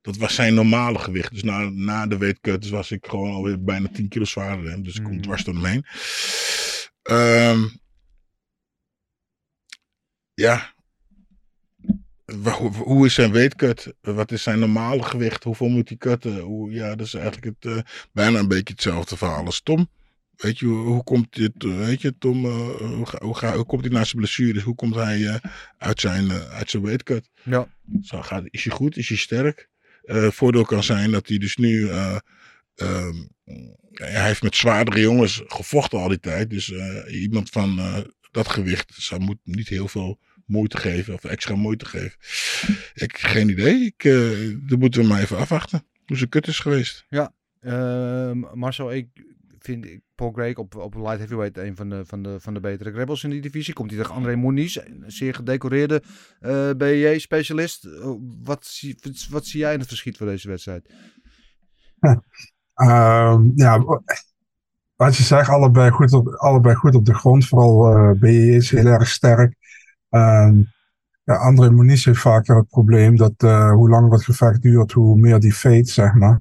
[0.00, 1.32] dat was zijn normale gewicht.
[1.32, 4.70] Dus na, na de weetkut dus was ik gewoon alweer bijna 10 kilo zwaarder.
[4.70, 4.82] hem.
[4.82, 5.22] Dus ik kom Mm.
[5.22, 5.86] dwars door hem heen.
[7.02, 7.68] Ehm,
[10.34, 10.74] ja.
[12.72, 13.95] Hoe, is zijn weetkut?
[14.01, 15.45] Wat is zijn normale gewicht?
[15.45, 16.39] Hoeveel moet hij kutten?
[16.39, 19.89] Hoe, ja, dat is eigenlijk het, eh, bijna een beetje hetzelfde verhaal als Tom.
[20.37, 23.64] Weet je, hoe, komt dit, eh, weet je, Tom, eh, hoe, ga- hoe, ga- hoe
[23.66, 24.62] komt hij na zijn blessures?
[24.62, 25.41] Hoe komt hij
[25.79, 27.31] uit zijn, uit zijn weetkut?
[27.43, 27.68] Ja.
[28.03, 28.97] Zo gaat, is hij goed?
[28.97, 29.68] Is hij sterk?
[30.09, 32.16] Voordeel kan zijn dat hij dus nu, eh,
[32.74, 33.14] ehm,
[33.93, 36.51] hij heeft met zwaardere jongens gevochten al die tijd.
[36.51, 36.72] Dus
[37.09, 37.81] iemand van
[38.31, 42.18] dat gewicht zou moet niet heel veel moeite geven of extra moeite geven.
[42.94, 43.74] Ik heb geen idee.
[43.74, 45.86] Ik, eh dat moeten we maar even afwachten.
[46.07, 47.07] Hoe zijn kut is geweest.
[47.61, 49.09] Ehm, Marcel, ik
[49.59, 52.90] vind Paul Craig op, op light heavyweight een van de, van, de, van de betere
[52.90, 53.74] rebels in die divisie.
[53.74, 56.03] Komt hij tegen André Moniz, een zeer gedecoreerde
[56.40, 57.84] eh BJ-specialist.
[57.84, 58.11] Eh,
[58.42, 60.90] wat, zie, wat, wat zie jij in het verschiet van deze wedstrijd?
[62.74, 63.84] Ehm, ja,
[64.97, 67.47] wat je zegt, allebei goed op, allebei goed op de grond.
[67.47, 69.57] Vooral eh BE is heel erg sterk.
[70.16, 70.62] Ehm,
[71.24, 75.40] André Moniz heeft vaker het probleem dat eh, hoe langer het gevecht duurt, hoe meer
[75.40, 76.40] die fade, zeg maar.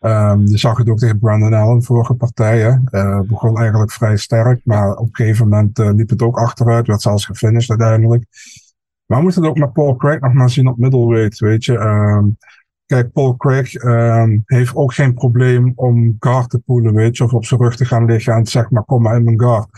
[0.00, 2.82] Ehm, je zag het ook tegen Brandon Allen vorige partijen.
[2.90, 6.86] Eh begon eigenlijk vrij sterk, maar op een gegeven moment eh, liep het ook achteruit.
[6.86, 8.24] Werd zelfs gefinished uiteindelijk.
[9.06, 11.78] Maar we moeten het ook met Paul Craig nog maar zien op middleweight, weet je.
[11.78, 12.26] Ehm,
[12.86, 13.72] Kijk, Paul Craig
[14.44, 17.24] heeft ook geen probleem om guard te poelen, weet je.
[17.24, 19.68] Of op zijn rug te gaan liggen en zeggen, maar kom maar in mijn guard.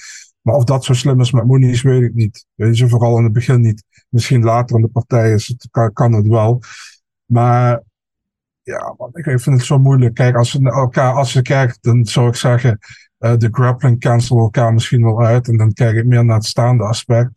[0.47, 2.47] Maar of dat zo slim is met Moonies, weet ik niet.
[2.55, 3.85] Weet je, vooral in het begin niet.
[4.09, 6.63] Misschien later in de partij is het, kan, het wel.
[7.25, 7.83] Maar
[8.63, 10.15] ja, ik vind het zo moeilijk.
[10.15, 12.79] Kijk, als ze elkaar, als je kijkt, dan zou ik zeggen,
[13.19, 15.49] eh, de grappling cancelen elkaar misschien wel uit.
[15.49, 17.31] En dan kijk ik meer naar het staande aspect.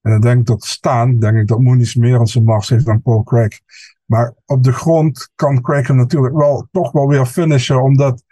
[0.00, 2.84] En dan denk ik dat staan, denk ik dat Moonies meer aan zijn mars heeft
[2.84, 3.60] dan Paul Craig.
[4.04, 8.24] Maar op de grond kan Craig hem natuurlijk wel toch wel weer finishen, omdat,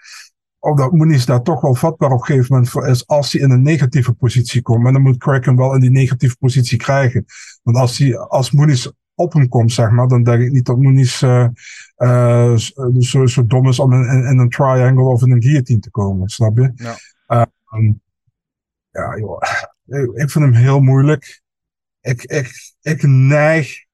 [0.61, 3.51] omdat Moonies daar toch wel vatbaar op een gegeven moment voor is als hij in
[3.51, 4.87] een negatieve positie komt.
[4.87, 7.25] En dan moet Craig hem wel in die negatieve positie krijgen.
[7.63, 10.79] Want als, hij, als Moonies op hem komt, zeg maar, dan denk ik niet dat
[10.79, 11.49] Moonies uh,
[11.99, 12.57] uh,
[12.99, 15.91] zo, zo dom is om in, in, in, een triangle of in een guillotine te
[15.91, 16.73] komen, snap je?
[16.75, 16.99] Ja.
[17.29, 17.45] Uh,
[17.79, 18.01] um,
[18.91, 19.43] ja, joh.
[19.87, 21.43] Ik, ik vind hem heel moeilijk.
[22.01, 23.85] Ik, ik, ik neig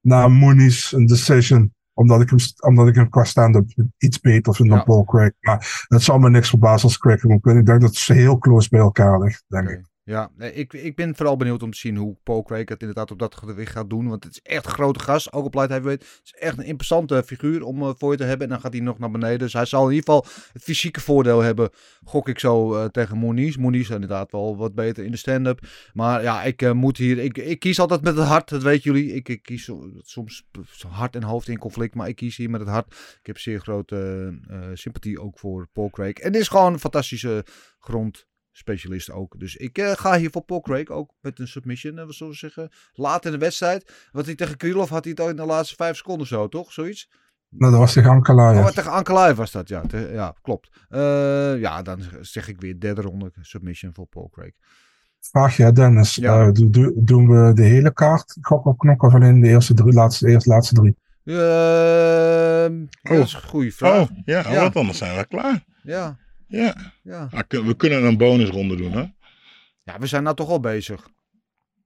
[0.00, 1.74] naar Mooney's een decision.
[1.98, 4.84] Omdat ik hem, omdat ik hem qua stand-up iets beter vind dan Ja.
[4.84, 5.32] Paul Craig.
[5.40, 7.32] Maar het zal me niks verbazen als Craig hem.
[7.32, 9.80] Ik denk dat ze heel close bij elkaar ligt, denk ik.
[10.08, 13.18] Ja, ik, ik ben vooral benieuwd om te zien hoe Paul Craig het inderdaad op
[13.18, 14.08] dat gewicht gaat doen.
[14.08, 16.04] Want het is echt een grote gast, ook op light heavyweight.
[16.04, 18.46] Het is echt een interessante figuur om uh, voor je te hebben.
[18.46, 19.38] En dan gaat hij nog naar beneden.
[19.38, 21.70] Dus hij zal in ieder geval het fysieke voordeel hebben,
[22.04, 23.56] gok ik zo uh, tegen Moniz.
[23.56, 25.60] Moniz is inderdaad wel wat beter in de stand-up.
[25.92, 28.92] Maar ja, ik uh, moet hier, ik, ik kies altijd met het hart, dat weten
[28.92, 29.14] jullie.
[29.14, 30.46] Ik, ik kies soms
[30.88, 32.86] hart en hoofd in conflict, maar ik kies hier met het hart.
[33.20, 34.32] Ik heb zeer grote
[34.74, 36.14] sympathie ook voor Paul Craig.
[36.14, 37.44] En dit is gewoon een fantastische
[37.78, 38.26] grond
[38.58, 39.38] specialist ook.
[39.38, 41.98] Dus ik uh, ga hier voor Paul Craig ook met een submission.
[41.98, 42.70] Uh, wat zullen we zeggen?
[42.92, 44.08] Laat in de wedstrijd.
[44.12, 46.72] Wat hij tegen Krylov had hij het al in de laatste vijf seconden zo, toch?
[46.72, 47.10] Zoiets?
[47.48, 48.58] Nou, dat was tegen Ankalaev.
[48.58, 49.80] Oh, tegen Ankalaev was dat, ja.
[49.80, 50.68] Te, ja, klopt.
[50.90, 54.52] Uh, ja, dan zeg ik weer derde ronde submission voor Paul Craig.
[55.20, 56.14] Vraag je, Dennis.
[56.14, 56.46] Ja.
[56.46, 58.36] Uh, do, do, doen we de hele kaart?
[58.40, 60.96] Gok op knok of alleen de eerste drie, laatste, eerste, laatste drie?
[61.24, 61.36] Uh,
[63.02, 63.16] oh.
[63.16, 64.00] Dat is een goede vraag.
[64.00, 64.62] Oh, ja, ja.
[64.62, 65.64] wat anders zijn we klaar.
[65.82, 66.16] Ja.
[66.48, 66.92] Ja.
[67.02, 67.28] ja.
[67.30, 69.04] Ah, we kunnen een bonusronde doen, hè?
[69.82, 71.08] Ja, we zijn nou toch al bezig.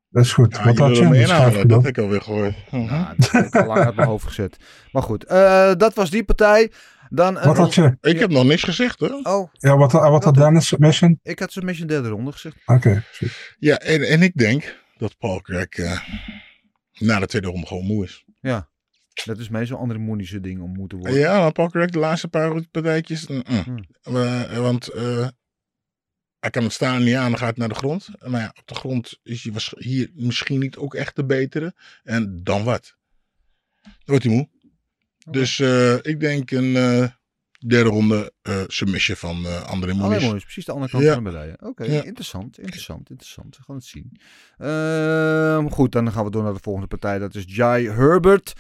[0.08, 0.56] Dat is goed.
[0.56, 1.64] Ja, Wat had je?
[1.66, 2.54] Dat heb ik alweer gehoord.
[2.70, 4.56] Ja, dat heb ik al lang uit mijn hoofd gezet.
[4.92, 6.72] Maar goed, uh, dat was die partij.
[7.10, 7.96] Dan wat had je?
[8.00, 9.20] Ik heb nog niks gezegd, hoor.
[9.22, 9.52] Oh.
[9.52, 11.20] Ja, wat, wat had Dennis submission?
[11.22, 12.56] Ik had submission derde ronde gezegd.
[12.66, 12.72] Oké.
[12.72, 13.02] Okay.
[13.58, 16.00] Ja, en, en ik denk dat Paul Craig uh,
[16.98, 18.24] na de tweede ronde gewoon moe is.
[18.40, 18.68] Ja.
[19.24, 21.18] Dat is meestal andere monische dingen om moeten worden.
[21.18, 23.26] Ja, dan Paul Craig de laatste paar partijtjes.
[23.26, 23.62] Mm -mm.
[23.62, 24.16] Hmm.
[24.16, 25.28] Uh, want uh,
[26.38, 28.08] hij kan het staan niet aan, dan gaat het naar de grond.
[28.26, 31.74] Maar ja, op de grond is hij hier misschien niet ook echt de betere.
[32.02, 32.96] En dan wat?
[33.82, 34.48] Dan wordt hij moe.
[35.24, 35.32] Okay.
[35.40, 37.06] Dus uh, ik denk een uh,
[37.66, 39.92] derde ronde uh, submission van uh, André.
[39.92, 41.14] André Precies de andere kant ja.
[41.14, 41.52] van de medaille.
[41.52, 42.02] Oké, okay, ja.
[42.02, 43.56] interessant, interessant, interessant.
[43.56, 44.20] We gaan het zien.
[44.58, 47.18] Uh, goed, dan gaan we door naar de volgende partij.
[47.18, 48.52] Dat is Jai Herbert.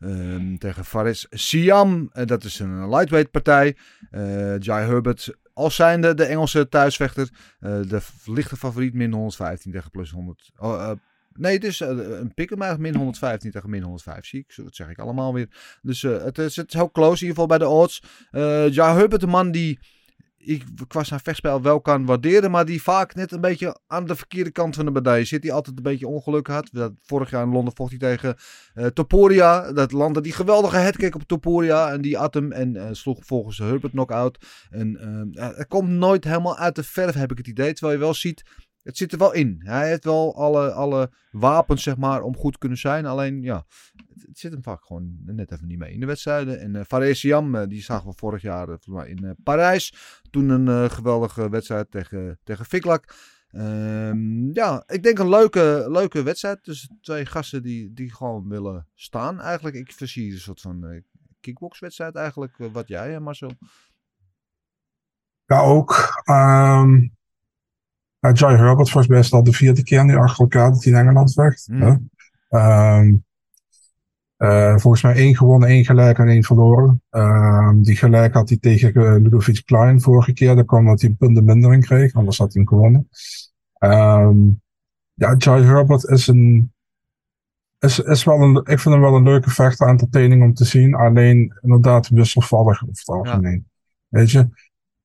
[0.00, 2.10] Um, tegen Faris Siam.
[2.14, 3.76] Uh, dat is een lightweight partij.
[4.10, 7.30] Uh, Jai Herbert als zijnde de Engelse thuisvechter.
[7.60, 10.50] Uh, de lichte favoriet min 115 tegen plus 100.
[10.56, 10.90] Oh,
[11.32, 14.52] Nee, het is eh, een pick maar min 115 tegen min 105 zie ik.
[14.56, 15.48] Dat zeg ik allemaal weer.
[15.82, 18.02] Dus eh, het, is, het heel close in ieder geval bij de odds.
[18.30, 19.78] Eh ja, Herbert, de man die
[20.42, 24.16] ik qua zijn vechtspel wel kan waarderen, maar die vaak net een beetje aan de
[24.16, 25.42] verkeerde kant van de medaille zit.
[25.42, 26.68] Die altijd een beetje ongeluk had.
[26.72, 28.36] Dat- Vorig jaar in Londen vocht hij tegen
[28.74, 29.72] eh, Topuria.
[29.72, 31.92] Dat landde die geweldige headkick op Topuria.
[31.92, 34.38] En die at hem en eh, sloeg volgens Herbert knock-out.
[34.70, 37.72] En eh, ja, het komt nooit helemaal uit de verf, heb ik het idee.
[37.72, 38.42] Terwijl je wel ziet,
[38.82, 39.60] het zit er wel in.
[39.64, 43.06] Hij heeft wel alle, alle wapens, zeg maar, om goed te kunnen zijn.
[43.06, 43.66] Alleen, ja,
[44.26, 46.60] het, zit hem vaak gewoon net even niet mee in de wedstrijden.
[46.60, 50.20] En eh Fares Siam, eh, die zagen we vorig jaar eh, in eh, Parijs.
[50.30, 53.14] Toen een eh, geweldige wedstrijd tegen, tegen Fiklak.
[53.50, 58.88] Ehm, ja, ik denk een leuke, leuke wedstrijd tussen twee gasten die, die gewoon willen
[58.94, 59.40] staan.
[59.40, 61.02] Eigenlijk, ik verzie een soort van eh
[61.40, 62.58] kickboxwedstrijd eigenlijk.
[62.58, 63.50] eh, wat jij, Marcel?
[65.44, 66.22] Ja, ook.
[66.24, 67.18] ehm
[68.20, 70.92] uh, Joy Herbert volgens mij is dat de vierde keer nu achter elkaar dat hij
[70.92, 71.66] in Engeland vecht.
[71.66, 72.10] Hmm.
[72.48, 73.14] Ehm,
[74.36, 77.02] eh, volgens mij één gewonnen, één gelijk en één verloren.
[77.10, 80.54] Ehm, die gelijk had hij tegen eh, Ludovic Klein vorige keer.
[80.54, 83.08] Daar kwam dat hij een punten minder in kreeg, anders had hij hem gewonnen.
[83.72, 84.38] Ehm,
[85.14, 86.72] ja, Joy Herbert is een.
[87.78, 90.94] Is, is wel een, ik vind hem wel een leuke vechter, entertaining om te zien.
[90.94, 93.66] Alleen inderdaad wisselvallig over het algemeen.
[94.08, 94.48] Weet je?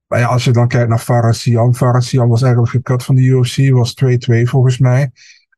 [0.07, 0.99] Maar als je dan kijkt naar.
[0.99, 3.69] Faraz Siam was eigenlijk gekut van de UFC.
[3.69, 5.11] Was 2-2 volgens mij.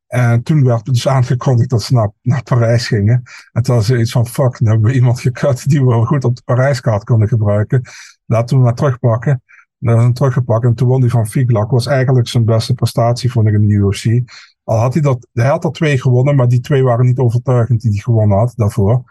[0.08, 3.24] En toen werd dus aangekondigd dat ze naar, Parijs gingen.
[3.52, 6.36] En toen was iets van, fuck, nu hebben we iemand gekut die we goed op
[6.36, 7.82] de Parijskaart konden gebruiken.
[8.26, 9.41] Laten we maar terugpakken.
[9.80, 10.66] En is hem teruggepakt.
[10.66, 11.72] En toen won hij van Figlak.
[11.72, 14.32] Was eigenlijk zijn beste prestatie, vond ik, in de UFC.
[14.64, 17.82] Al had hij dat, hij had er twee gewonnen, maar die twee waren niet overtuigend
[17.82, 19.04] die hij gewonnen had daarvoor.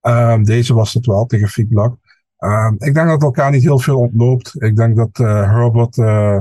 [0.00, 1.96] Ehm, deze was het wel, tegen Figlak.
[2.44, 4.62] Ehm, ik denk dat elkaar niet heel veel ontloopt.
[4.62, 5.98] Ik denk dat eh, Herbert.
[5.98, 6.38] eh,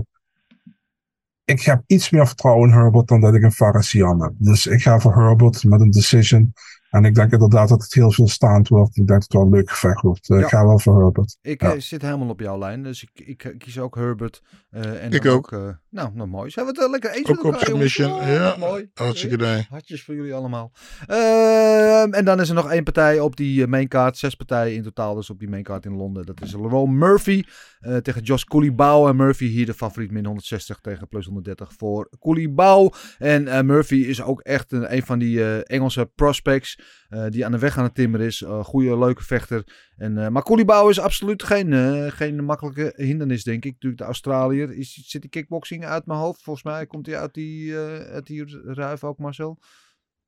[1.45, 4.31] ik heb iets meer vertrouwen in Herbert dan dat ik in Farasian heb.
[4.37, 6.53] Dus ik ga voor Herbert met een decision.
[6.93, 8.89] En ik denk inderdaad dat het heel veel staand wordt.
[8.89, 10.29] Ik denk dat het wel een leuk gevecht wordt.
[10.29, 10.43] Eh, Ja.
[10.43, 11.37] Ik ga wel voor Herbert.
[11.41, 11.73] Ik Ja.
[11.73, 14.41] eh, zit helemaal op jouw lijn, dus ik, ik kies ook Herbert.
[14.69, 15.51] eh, en Ik ook.
[15.51, 16.49] eh, nou, nou mooi.
[16.49, 17.73] Zijn we het lekker eens Ook met elkaar,
[18.21, 18.55] Oh, ja.
[18.59, 18.89] mooi.
[18.93, 19.65] Hartstikke idee.
[19.69, 20.71] Hartjes voor jullie allemaal.
[21.07, 24.17] Ehm, en dan is er nog één partij op die maincard.
[24.17, 26.25] Zes partijen in totaal dus op die maincard in Londen.
[26.25, 27.43] Dat is Lerone Murphy
[27.79, 29.09] eh, tegen Josh Coolibau.
[29.09, 32.91] En Murphy hier de favoriet min 160 tegen plus 130 voor Coolibau.
[33.17, 36.79] En eh, Murphy is ook echt een, een van die eh, Engelse prospects
[37.09, 38.41] eh, die aan de weg aan het timmeren is.
[38.41, 39.63] Eh goede, leuke vechter.
[39.97, 41.73] En, eh, maar Coolibau is absoluut geen,
[42.11, 43.71] geen makkelijke hindernis, denk ik.
[43.71, 44.71] Natuurlijk de Australiër.
[44.77, 46.41] Is, zit die kickboxing uit mijn hoofd?
[46.43, 49.59] Volgens mij komt hij uit die, uit die ruif ook, Marcel.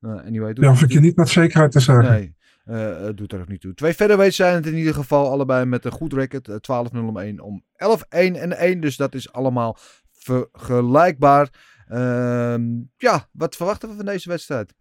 [0.01, 2.35] Uh, anyway, doet- Ja, hoef ik je niet met zekerheid te zeggen.
[2.65, 3.73] Nee, doet er ook niet toe.
[3.73, 6.47] Twee featherweights zijn het in ieder geval allebei met een goed record.
[6.47, 8.79] eh, 12-0 om 1 om 11-1 en 1.
[8.79, 9.77] Dus dat is allemaal
[10.11, 11.49] vergelijkbaar.
[11.87, 12.63] Ehm,
[12.97, 14.73] ja, wat verwachten we van deze wedstrijd?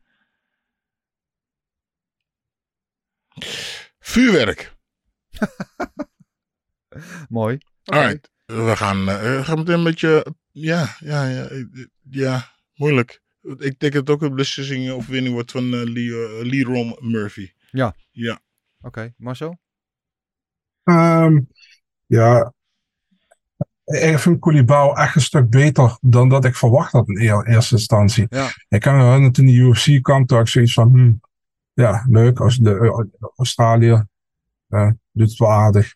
[3.98, 4.76] Vuurwerk.
[7.28, 7.58] Mooi.
[7.84, 7.98] Oké.
[7.98, 8.30] Alright.
[8.46, 10.34] We gaan, eh, we gaan meteen een beetje.
[10.50, 11.48] Ja, ja, ja.
[12.10, 13.22] Ja, moeilijk.
[13.42, 17.50] Ik denk dat het ook een beslissing of winning wordt van eh Lee, Leron Murphy.
[17.70, 17.94] Ja.
[18.10, 18.40] Ja.
[18.80, 19.58] Oké, Marcel?
[20.82, 21.40] Ehm,
[22.06, 22.52] ja,
[23.84, 27.74] ik vind Koulibaly echt een stuk beter dan dat ik verwacht had in eer- eerste
[27.74, 28.26] instantie.
[28.28, 28.50] Ja.
[28.68, 31.20] Ik kan me toen de UFC kwam, toen ik zoiets van, hmm,
[31.74, 34.04] ja, leuk, als de eh, Australië
[34.68, 35.94] eh, doet het wel aardig.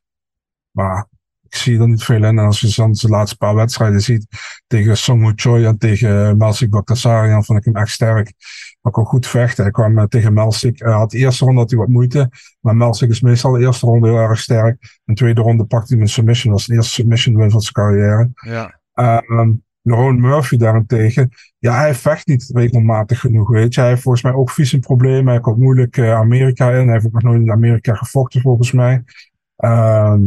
[0.70, 1.06] Maar
[1.42, 2.24] ik zie er niet veel in.
[2.24, 4.26] En als je dan de laatste paar wedstrijden ziet
[4.66, 8.32] tegen Song Ho Choi en tegen Melsik Baktasarian, vond ik hem echt sterk.
[8.80, 9.62] Maar kon goed vechten.
[9.62, 10.78] Hij kwam eh, tegen Melsik.
[10.78, 12.30] Hij had de eerste ronde had hij wat moeite.
[12.60, 15.00] Maar Melsik is meestal de eerste ronde heel erg sterk.
[15.04, 16.52] De tweede ronde pakte hij een submission.
[16.52, 18.30] Dat was de eerste submission win van zijn carrière.
[18.34, 18.80] Ja.
[18.92, 19.52] Ehm
[19.82, 21.30] Ron Murphy daarentegen.
[21.58, 23.80] Ja, hij vecht niet regelmatig genoeg, weet je.
[23.80, 25.32] Hij heeft volgens mij ook visumproblemen.
[25.32, 26.84] Hij komt moeilijk eh, Amerika in.
[26.84, 29.04] Hij heeft ook nog nooit in Amerika gevochten, volgens mij.
[29.56, 30.20] Ehm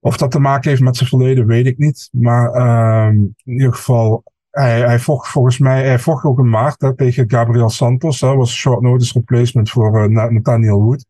[0.00, 2.08] of dat te maken heeft met zijn verleden, weet ik niet.
[2.12, 6.92] Maar ehm in ieder geval, hij, hij vocht volgens mij, hij vocht ook in maart
[6.96, 8.18] tegen Gabriel Santos.
[8.18, 11.06] Dat was short notice replacement voor eh, Na- Nathaniel Wood.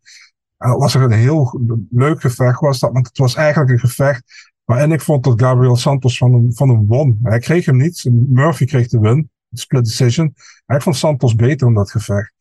[0.56, 1.60] Dat was er een heel
[1.90, 5.76] leuk gevecht, was dat, want het was eigenlijk een gevecht waarin ik vond dat Gabriel
[5.76, 7.18] Santos van hem, van hem won.
[7.22, 10.34] Hij kreeg hem niet, Murphy kreeg de win, split decision.
[10.66, 12.32] Maar ik vond Santos beter in dat gevecht.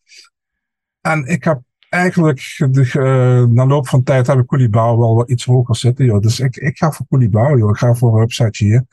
[1.02, 5.30] En ik heb eigenlijk, de, eh, na loop van tijd heb ik Koulibaly wel wat
[5.30, 6.06] iets hoger zitten.
[6.06, 6.22] Joh.
[6.22, 7.70] Dus ik, ik ga voor Koulibaly, joh.
[7.70, 8.86] ik ga voor een upside hier.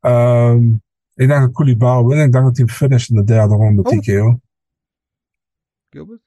[0.00, 0.72] Ehm,
[1.14, 2.26] ik denk dat Koulibaly wint.
[2.26, 3.98] Ik denk dat hij finisht in de derde ronde, Oh.
[3.98, 4.40] TKO.
[5.90, 6.25] Gilbert?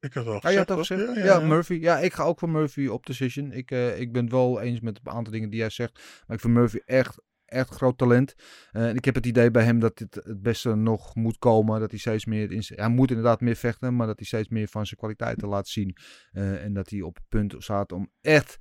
[0.00, 1.26] Ik had al Ah, had gezegd, gezegd?
[1.26, 1.74] Ja, Murphy.
[1.74, 3.52] Ja, ik ga ook voor Murphy op decision.
[3.52, 6.22] Ik, eh, ik ben het wel eens met een aantal dingen die jij zegt.
[6.26, 7.18] Maar ik vind Murphy echt
[7.48, 8.34] echt groot talent.
[8.70, 11.80] Eh, en ik heb het idee bij hem dat dit het beste nog moet komen.
[11.80, 14.68] Dat hij steeds meer, in, hij moet inderdaad meer vechten, maar dat hij steeds meer
[14.68, 15.96] van zijn kwaliteiten laat zien.
[16.32, 18.58] Eh, en dat hij op het punt staat om echt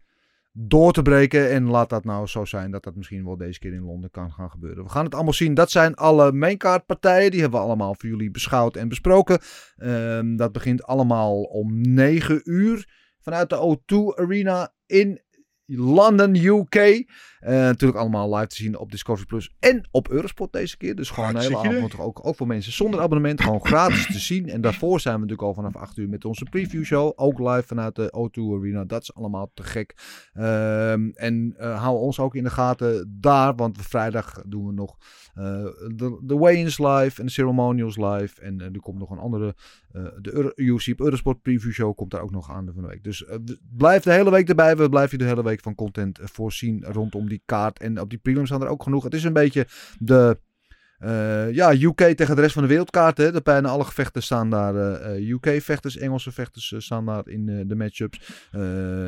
[0.59, 1.51] door te breken.
[1.51, 4.31] En laat dat nou zo zijn dat dat misschien wel deze keer in Londen kan
[4.31, 4.83] gaan gebeuren.
[4.83, 5.53] We gaan het allemaal zien.
[5.53, 7.31] Dat zijn alle maincard partijen.
[7.31, 9.39] Die hebben we allemaal voor jullie beschouwd en besproken.
[9.77, 12.89] Ehm, dat begint allemaal om 9 uur
[13.19, 15.21] vanuit de O2 Arena in
[15.75, 16.75] London, UK.
[16.75, 17.05] Eh,
[17.53, 20.95] natuurlijk allemaal live te zien op Discovery Plus en op Eurosport deze keer.
[20.95, 23.41] Dus gewoon een hele avond ook, ook voor mensen zonder abonnement.
[23.41, 24.49] Gewoon gratis te zien.
[24.49, 27.11] En daarvoor zijn we natuurlijk al vanaf 8 uur met onze preview show.
[27.15, 28.83] Ook live vanuit de O2 Arena.
[28.83, 29.95] Dat is allemaal te gek.
[30.33, 33.55] Ehm, en eh hou ons ook in de gaten daar.
[33.55, 34.97] Want vrijdag doen we nog
[35.37, 36.35] de, de
[36.77, 38.41] live en de ceremonials live.
[38.41, 39.55] En eh, er komt nog een andere,
[39.91, 42.87] eh, de Euro- UFC op Eurosport preview show komt daar ook nog aan van de
[42.87, 43.03] week.
[43.03, 43.37] Dus eh,
[43.77, 44.77] blijf de hele week erbij.
[44.77, 47.79] We blijven je de hele week van content voorzien rondom die kaart.
[47.79, 49.03] En op die prelims staan er ook genoeg.
[49.03, 49.67] Het is een beetje
[49.99, 50.39] de...
[50.97, 53.17] eh, ja, UK tegen de rest van de wereldkaart.
[53.17, 53.31] Hè.
[53.31, 54.75] De bijna alle gevechten staan daar.
[54.75, 58.17] eh, UK-vechters, Engelse vechters eh, staan daar in eh, de matchups.
[58.51, 58.59] Eh,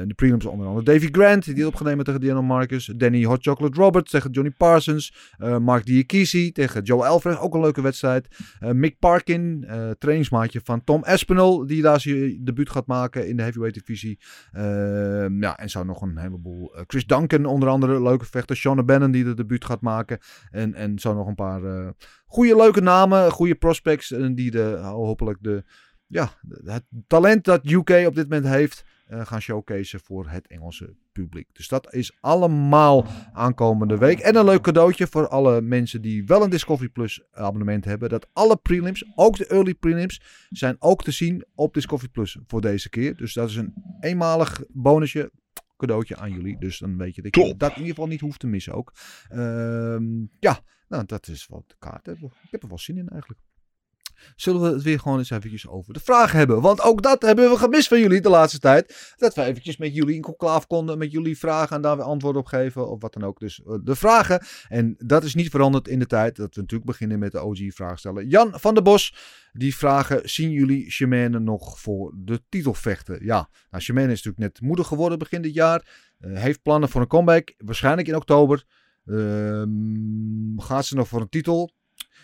[0.06, 2.92] de prelims onder andere Davy Grant, die opgenomen tegen Daniel Marcus.
[2.96, 5.14] Danny Hot Chocolate Roberts tegen Johnny Parsons.
[5.38, 8.28] Eh, Mark Diakisi tegen Joe Alfred, ook een leuke wedstrijd.
[8.60, 13.36] Eh, Mick Parkin, eh, trainingsmaatje van Tom Espinel, die daar zijn debuut gaat maken in
[13.36, 14.20] de heavyweight divisie.
[14.52, 16.76] Ehm, ja, en zo nog een heleboel.
[16.76, 18.56] Eh, Chris Duncan, onder andere, leuke vechter.
[18.56, 20.18] Sean Bannon, die de debuut gaat maken.
[20.52, 21.79] En, en zo nog een paar eh
[22.26, 24.12] goede, leuke namen, goede prospects.
[24.12, 25.64] En die de, hopelijk de,
[26.08, 26.30] ja,
[26.64, 31.48] het talent dat UK op dit moment heeft, eh, gaan showcase voor het Engelse publiek.
[31.54, 34.20] Dus dat is allemaal aankomende week.
[34.20, 38.10] En een leuk cadeautje voor alle mensen die wel een Discovery Plus abonnement hebben.
[38.10, 42.62] Dat alle prelims, ook de early prelims, zijn ook te zien op Discovery Plus voor
[42.62, 43.16] deze keer.
[43.16, 45.32] Dus dat is een eenmalig bonusje
[45.80, 46.60] cadeautje aan jullie.
[46.60, 48.94] Dus dan weet je dat je dat in ieder geval niet hoeft te missen ook.
[49.30, 52.32] Ehm, ja, nou dat is wat de kaart hebben.
[52.44, 53.42] Ik heb er wel zin in eigenlijk.
[54.36, 56.62] Zullen we het weer gewoon eens eventjes over de vragen hebben?
[56.62, 59.14] Want ook dat hebben we gemist van jullie de laatste tijd.
[59.18, 62.42] Dat we eventjes met jullie in conclave konden, met jullie vragen en daar weer antwoorden
[62.42, 63.40] op geven of wat dan ook.
[63.40, 64.42] Dus eh, de vragen.
[64.68, 68.00] En dat is niet veranderd in de tijd dat we natuurlijk beginnen met de OG-vraag
[68.00, 68.28] stellen.
[68.28, 69.16] Jan van der Bos,
[69.54, 73.26] die vragen, zien jullie Shemane nog voor de titel vechten?
[73.26, 76.10] Ja, nou is natuurlijk net moeder geworden begin dit jaar.
[76.20, 78.64] Eh, heeft plannen voor een comeback, waarschijnlijk in oktober.
[79.06, 81.72] Ehm, gaat ze nog voor een titel?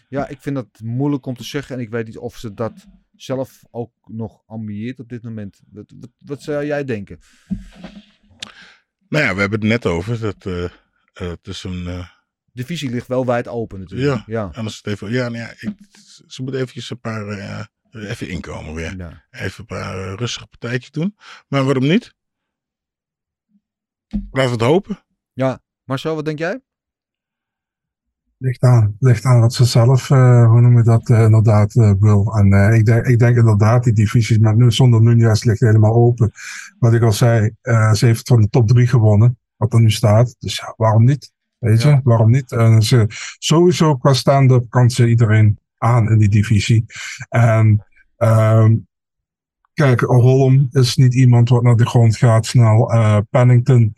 [0.09, 1.75] Ja, ik vind dat moeilijk om te zeggen.
[1.75, 2.85] En ik weet niet of ze dat
[3.15, 5.61] zelf ook nog ambieert op dit moment.
[5.71, 7.19] Wat, wat, wat zou jij denken?
[9.09, 10.19] Nou ja, we hebben het net over.
[10.19, 10.43] Dat,
[11.13, 11.87] het is een...
[11.87, 12.09] eh,
[12.51, 14.17] De visie ligt wel wijd open natuurlijk.
[14.17, 14.51] ja, Ja.
[14.53, 15.11] anders het even...
[15.11, 15.73] Ja, nou ja ik,
[16.27, 17.69] ze moet eventjes een paar...
[17.91, 18.97] even inkomen weer.
[18.97, 19.25] Ja.
[19.31, 21.15] Even een paar rustige partijtjes doen.
[21.47, 22.13] Maar waarom niet?
[24.07, 24.99] Laten we het hopen.
[25.33, 25.63] ja.
[25.83, 26.61] Marcel, wat denk jij?
[28.45, 31.91] Ligt aan, ligt aan wat ze zelf, eh, hoe noem je dat, eh, inderdaad eh,
[31.99, 32.35] wil.
[32.37, 36.31] En ik, denk, ik denk inderdaad, die divisies met nu zonder Nunez ligt helemaal open.
[36.79, 37.51] Wat ik al zei,
[37.93, 40.35] ze heeft van de top drie gewonnen, wat er nu staat.
[40.39, 41.31] Dus ja, waarom niet?
[41.57, 42.01] Weet je, Ja.
[42.03, 42.51] waarom niet?
[42.51, 43.05] En ze,
[43.37, 46.85] sowieso qua stand-up kan ze iedereen aan in die divisie.
[47.29, 47.85] En
[48.17, 48.75] ehm,
[49.73, 52.93] kijk, Holm is niet iemand wat naar de grond gaat snel.
[53.29, 53.95] Pennington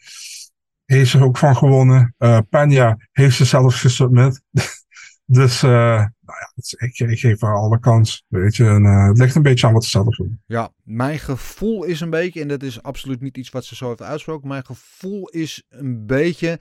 [0.96, 2.16] heeft er ook van gewonnen.
[2.46, 4.42] Peña heeft ze zelfs gesubmit.
[5.26, 8.26] dus eh, nou ja, is- ik, ik geef haar alle kans.
[8.28, 10.42] Weet je, en, eh, het ligt een beetje aan wat ze zelf doen.
[10.46, 13.88] Ja, mijn gevoel is een beetje, en dat is absoluut niet iets wat ze zo
[13.88, 14.48] heeft uitgesproken.
[14.48, 16.60] Mijn gevoel is een beetje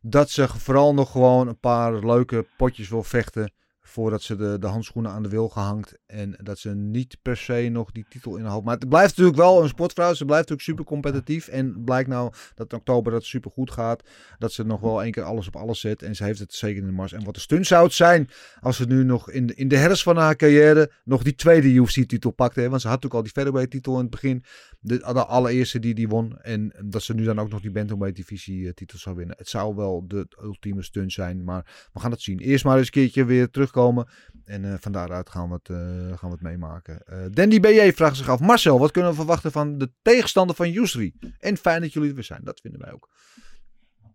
[0.00, 3.52] dat ze vooral nog gewoon een paar leuke potjes wil vechten.
[3.90, 5.98] Voordat ze de, de handschoenen aan de wil gehangt.
[6.06, 8.64] En dat ze niet per se nog die titel in hoofd.
[8.64, 10.14] Maar het blijft natuurlijk wel een sportvrouw.
[10.14, 11.48] Ze blijft natuurlijk super competitief.
[11.48, 14.02] En blijkt nou dat in oktober dat super goed gaat.
[14.38, 16.02] Dat ze nog wel één keer alles op alles zet.
[16.02, 17.12] En ze heeft het zeker in de mars.
[17.12, 18.28] En wat de stunt zou het zijn
[18.60, 21.68] als ze nu nog in de, in de herfst van haar carrière nog die tweede
[21.68, 22.60] UFC-titel pakte.
[22.60, 22.68] Hè?
[22.68, 24.44] Want ze had natuurlijk al die featherweight-titel in het begin.
[24.80, 26.38] De, allereerste die die won.
[26.38, 29.36] En dat ze nu dan ook nog die bantamweight-divisie-titel zou winnen.
[29.38, 31.44] Het zou wel de ultieme stunt zijn.
[31.44, 32.38] Maar we gaan het zien.
[32.38, 33.78] Eerst maar eens een keertje weer terugkomen.
[34.44, 35.76] En eh, van daaruit gaan we het, eh,
[36.18, 37.02] gaan we het meemaken.
[37.06, 38.40] Eh Dandy BJ vraagt zich af.
[38.40, 41.14] Marcel, wat kunnen we verwachten van de tegenstander van Yusri?
[41.38, 42.40] En fijn dat jullie er weer zijn.
[42.44, 43.08] Dat vinden wij ook.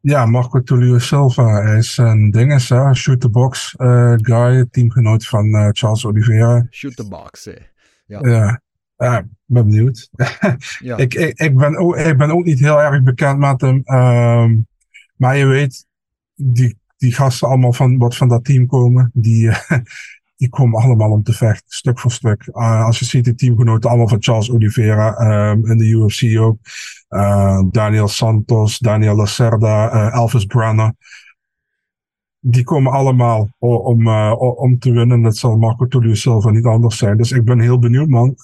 [0.01, 3.73] Ja, Marco Tulio Silva is een ding, is, hè, shoot the box
[4.15, 6.67] guy, teamgenoot van Charles Oliveira.
[6.71, 7.45] Shoot the box.
[7.45, 7.63] eh.
[8.05, 8.19] Ja.
[8.21, 8.61] Ja,
[8.97, 10.09] ja, ik ben benieuwd.
[10.79, 10.97] Ja.
[11.03, 13.81] ik, ik, ik, ben ook, ik ben ook niet heel erg bekend met hem.
[13.83, 14.59] ehm,
[15.15, 15.85] maar je weet,
[16.35, 19.77] die, die gasten allemaal van wat van dat team komen, die, eh,
[20.41, 22.47] die komen allemaal om te vechten, stuk voor stuk.
[22.47, 26.57] Eh, als je ziet, de teamgenoten allemaal van Charles Oliveira ehm, in de UFC ook.
[27.07, 30.93] Eh, Daniel Santos, Daniel Lacerda, Elvis Brenner.
[32.39, 35.21] die komen allemaal om, om te winnen.
[35.21, 37.17] Dat zal Marco Tullius Silva niet anders zijn.
[37.17, 38.35] Dus ik ben heel benieuwd, man.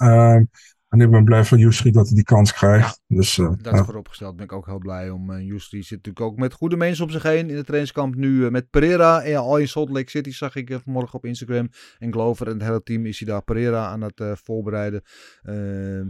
[0.92, 3.02] Ehm, en ik ben blij voor Yusri dat hij die kans krijgt.
[3.08, 3.80] Dus, eh, Dat ja.
[3.80, 4.36] is vooropgesteld.
[4.36, 5.32] Ben ik ook heel blij om.
[5.32, 8.16] Uh, zit natuurlijk ook met goede mensen om zich heen in het trainingskamp.
[8.16, 9.22] Nu eh, met Pereira.
[9.22, 11.70] En ja, al in Salt Lake City zag ik vanmorgen op Instagram.
[12.00, 15.02] En Glover en het hele team is hij daar Pereira aan het voorbereiden.
[15.42, 15.56] Eh,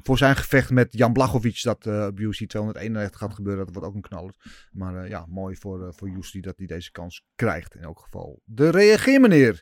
[0.04, 1.64] voor zijn gevecht met Jan Blachowicz.
[1.64, 3.66] Dat op UC 291 gaat gebeuren.
[3.66, 4.34] Dat wordt ook een knaller.
[4.72, 6.10] Maar ja, mooi voor, voor
[6.42, 7.76] dat hij deze kans krijgt.
[7.76, 8.42] In elk geval.
[8.46, 9.62] De reageer meneer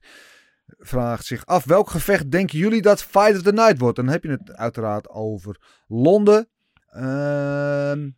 [0.78, 3.96] vraagt zich af welk gevecht denken jullie dat Fight of the Night wordt?
[3.96, 5.58] Dan heb je het uiteraard over
[5.88, 6.48] Londen.
[6.90, 8.10] Ehm,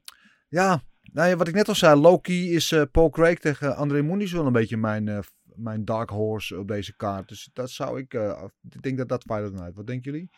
[0.48, 4.32] ja, nou wat ik net al zei, Loki is eh, Paul Craig tegen André Muniz
[4.32, 5.20] wel een beetje mijn, eh,
[5.56, 7.28] mijn dark horse op deze kaart.
[7.28, 9.76] Dus dat zou ik, eh, ik denk dat dat Fight of the Night.
[9.76, 10.30] Wat denken jullie?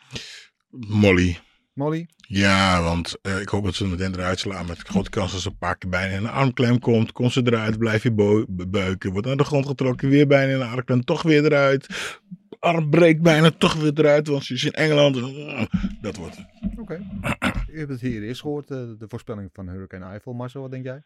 [0.70, 1.38] Molly.
[1.74, 2.08] Molly?
[2.16, 4.66] Ja, want eh, ik hoop dat ze meteen eruit slaan.
[4.66, 7.12] Met grote kans dat ze een paar keer bijna in een armklem komt.
[7.12, 8.12] Komt ze eruit, blijf je
[8.70, 9.12] buiken.
[9.12, 11.04] Wordt aan de grond getrokken, weer bijna in een armklem.
[11.04, 12.18] Toch weer eruit.
[12.58, 14.26] Arm breekt bijna toch weer eruit.
[14.26, 15.14] Want ze is in Engeland.
[16.00, 16.36] Dat wordt.
[16.76, 16.94] Oké.
[17.66, 20.32] Je hebt het hier eerst gehoord, eh, de voorspelling van Hurricane Eiffel.
[20.32, 21.02] Marcel, wat denk jij?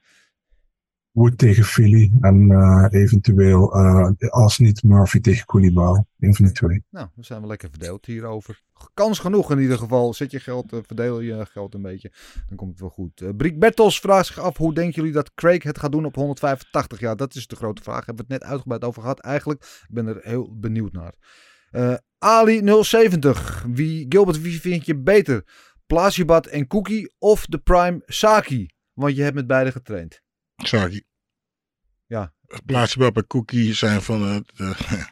[1.18, 2.12] Wood tegen Philly.
[2.20, 6.04] En eh, eventueel, eh, als niet, Murphy tegen Koulibaly.
[6.18, 6.84] Een van die twee.
[6.90, 8.62] Nou, dan zijn we lekker verdeeld hierover.
[8.94, 10.14] Kans genoeg in ieder geval.
[10.14, 12.12] Zet je geld, eh, verdeel je geld een beetje.
[12.48, 13.20] Dan komt het wel goed.
[13.20, 16.14] Uh, Briek Bertels vraagt zich af, hoe denken jullie dat Craig het gaat doen op
[16.14, 17.00] 185?
[17.00, 18.06] Ja, dat is de grote vraag.
[18.06, 19.62] Hebben we het net uitgebreid over gehad eigenlijk.
[19.62, 21.14] Ik ben er heel benieuwd naar.
[21.72, 23.64] Uh, Ali 070.
[23.68, 25.44] Wie, Gilbert, wie vind je beter?
[25.86, 28.70] Plasibat en Cookie of de Prime Saki?
[28.92, 30.20] Want je hebt met beide getraind.
[30.56, 31.07] Saki.
[32.08, 32.32] Ja.
[32.66, 34.52] En Cookie zijn van het...
[34.56, 35.04] Uh,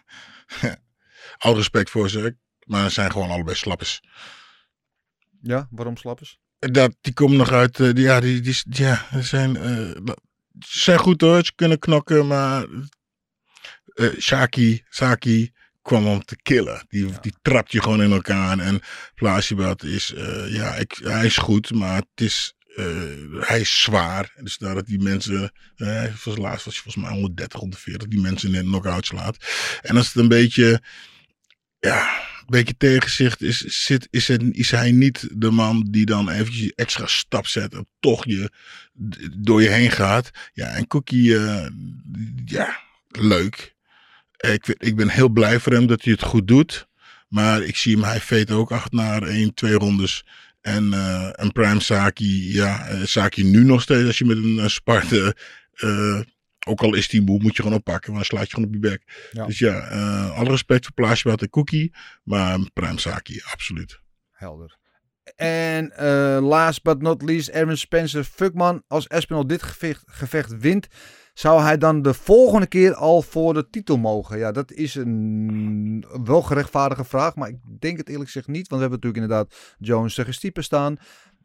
[1.38, 2.36] al respect voor ze.
[2.66, 4.00] Maar ze zijn gewoon allebei slappers.
[5.40, 6.38] Ja, waarom slappers?
[6.58, 7.78] Dat, die komen nog uit.
[7.78, 10.12] Uh, die, ja, die, die, ja, ze zijn, uh,
[10.58, 11.44] ze zijn goed hoor.
[11.44, 12.66] Ze kunnen knokken, maar.
[13.94, 16.84] Uh, Shaki, Saki kwam om te killen.
[16.88, 17.18] Die, ja.
[17.20, 18.58] die trapt je gewoon in elkaar.
[18.58, 18.80] En
[19.14, 20.14] Plasibat is.
[20.48, 22.55] ja, ik, hij is goed, maar het is.
[23.40, 24.32] Hij is zwaar.
[24.42, 25.52] Dus daar dat die mensen.
[25.76, 28.08] Uh, laatst was hij volgens mij 130, 140.
[28.08, 29.36] Die mensen in een knock-out slaat.
[29.82, 30.82] En als het een beetje.
[31.80, 36.72] Ja, een beetje tegenzicht is, zit, is, is hij niet de man die dan eventjes
[36.74, 38.50] extra stap zet en toch je
[39.36, 40.30] door je heen gaat.
[40.52, 41.66] Ja, en Cookie, uh,
[42.44, 43.74] ja, leuk.
[44.36, 46.88] Ik, ik ben heel blij voor hem dat hij het goed doet.
[47.28, 50.24] Maar ik zie hem, hij veet ook acht naar één, twee rondes.
[50.66, 54.56] En, uh, en Prime Saki, ja, uh, Saki nu nog steeds als je met een
[54.56, 55.32] uh, Sparta...
[56.68, 58.74] Ook al is die moe, moet je gewoon oppakken, want dan slaat je gewoon op
[58.74, 59.28] je bek.
[59.32, 59.46] Ja.
[59.46, 64.00] Dus ja, uh, alle respect voor Plaasjewaard en Cookie, maar Prime Saki, absoluut.
[64.30, 64.76] Helder.
[65.36, 65.92] En
[66.42, 68.82] last but not least, Erwin Spencer Fuckman.
[68.86, 70.86] Als Espinal dit gevecht, gevecht wint,
[71.38, 74.38] zou hij dan de volgende keer al voor de titel mogen?
[74.38, 78.68] Ja, dat is een wel gerechtvaardige vraag, maar ik denk het eerlijk gezegd niet.
[78.68, 80.96] Want we hebben natuurlijk inderdaad Jones tegen Stiepen staan.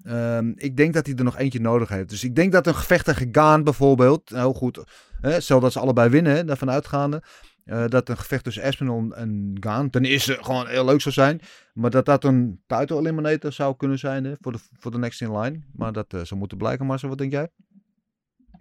[0.07, 2.09] Um, ik denk dat hij er nog eentje nodig heeft.
[2.09, 4.83] Dus ik denk dat een gevecht tegen Gaan bijvoorbeeld, heel goed,
[5.21, 7.23] hè, stel dat ze allebei winnen, daarvan uitgaande,
[7.65, 11.41] uh, dat een gevecht tussen Espinol en Gaan ten eerste gewoon heel leuk zou zijn,
[11.73, 15.21] maar dat dat een title eliminator zou kunnen zijn hè, voor, de, voor de next
[15.21, 15.59] in line.
[15.73, 17.49] Maar dat uh, zou moeten blijken, Marcel, wat denk jij?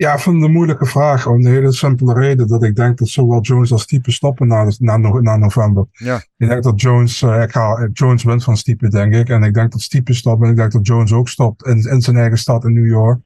[0.01, 1.27] Ja, ik het een moeilijke vraag.
[1.27, 4.73] Om de hele simpele reden dat ik denk dat zowel Jones als Stiepe stoppen na,
[4.79, 5.87] na, na november.
[5.91, 6.17] Ja.
[6.37, 9.29] Ik denk dat Jones, uh, ik ga, Jones wint van Stiepe, denk ik.
[9.29, 10.43] En ik denk dat Stiepe stopt.
[10.43, 13.21] En ik denk dat Jones ook stopt in, in zijn eigen stad in New York.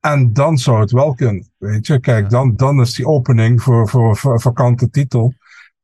[0.00, 1.50] En dan zou het wel kunnen.
[1.58, 2.28] Weet je, kijk, ja.
[2.28, 5.34] dan, dan is die opening voor, voor, voor vakante titel.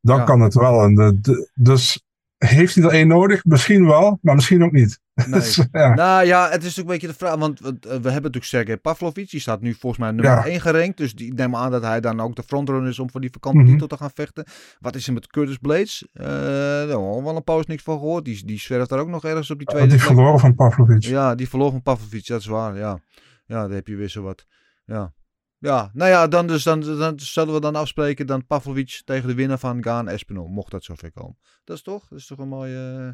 [0.00, 0.24] Dan ja.
[0.24, 0.82] kan het wel.
[0.82, 2.04] En de, de, dus
[2.36, 3.44] heeft hij er één nodig?
[3.44, 5.00] Misschien wel, maar misschien ook niet.
[5.24, 5.40] Nee.
[5.40, 5.94] dus, ja.
[5.94, 7.36] Nou ja, het is natuurlijk een beetje de vraag.
[7.36, 9.30] Want we, we hebben natuurlijk Sergej Pavlovic.
[9.30, 10.58] Die staat nu volgens mij nummer 1 ja.
[10.58, 10.96] gerankt.
[10.96, 13.30] Dus die, ik neem aan dat hij dan ook de frontrunner is om voor die
[13.30, 13.72] vakante mm-hmm.
[13.72, 14.46] titel te gaan vechten.
[14.80, 16.06] Wat is er met Curtis Blades?
[16.12, 18.24] Uh, daar hebben we wel een pauze niks van gehoord.
[18.24, 19.88] Die, die zwerft daar ook nog ergens op die tweede.
[19.88, 21.02] Die verloren van Pavlovic.
[21.02, 22.26] Ja, die verloren van Pavlovic.
[22.26, 22.98] Dat is waar, ja.
[23.46, 24.46] Ja, daar heb je weer zo wat.
[24.84, 25.14] Ja.
[25.58, 29.34] Ja, nou ja, dan, dus, dan, dan zullen we dan afspreken dan Pavlovic tegen de
[29.34, 31.38] winnaar van Gaan Espinol, mocht dat zover komen.
[31.64, 32.08] Dat is toch?
[32.08, 32.96] Dat is toch een mooie...
[32.98, 33.08] Uh,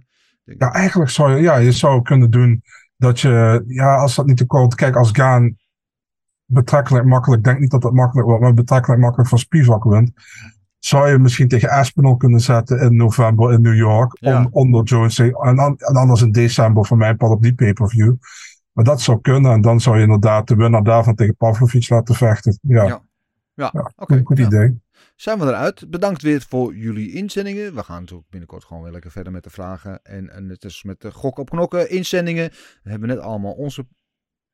[0.45, 2.63] ja, eigenlijk zou je, ja, je zou kunnen doen
[2.97, 5.57] dat je, ja, als dat niet te kort, kijk, als Gaan
[6.45, 10.13] betrekkelijk makkelijk, denk niet dat dat makkelijk wordt, maar betrekkelijk makkelijk van Spivak wint,
[10.79, 14.49] zou je misschien tegen Aspinall kunnen zetten in november in New York, ja.
[14.51, 15.33] onder Jones, en,
[15.79, 18.15] en anders in december voor mijn part op die pay-per-view.
[18.73, 19.53] Maar dat zou kunnen.
[19.53, 22.59] En dan zou je inderdaad de winnaar daarvan tegen Pavlovic laten vechten.
[22.63, 23.03] Ja,
[23.55, 23.69] ja.
[23.69, 23.93] oké.
[23.97, 24.21] Okay.
[24.25, 24.81] Goed idee.
[25.15, 25.91] Zijn we eruit.
[25.91, 27.75] Bedankt weer voor jullie inzendingen.
[27.75, 30.03] We gaan natuurlijk binnenkort gewoon weer lekker verder met de vragen.
[30.03, 32.51] En, en het is met de gok op knokken inzendingen.
[32.83, 33.87] We hebben net allemaal onze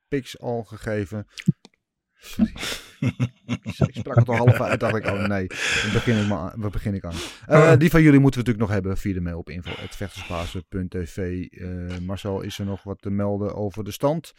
[0.08, 1.26] picks al gegeven.
[2.20, 2.52] Sorry.
[3.86, 4.80] ik sprak het al half uit.
[4.80, 5.46] dacht ik, oh nee,
[5.82, 7.14] dan begin ik, maar, waar begin ik aan.
[7.46, 11.46] Eh, die van jullie moeten we natuurlijk nog hebben via de mail op info.vechtersbazen.tv.
[11.46, 14.32] Eh Marcel, is er nog wat te melden over de stand?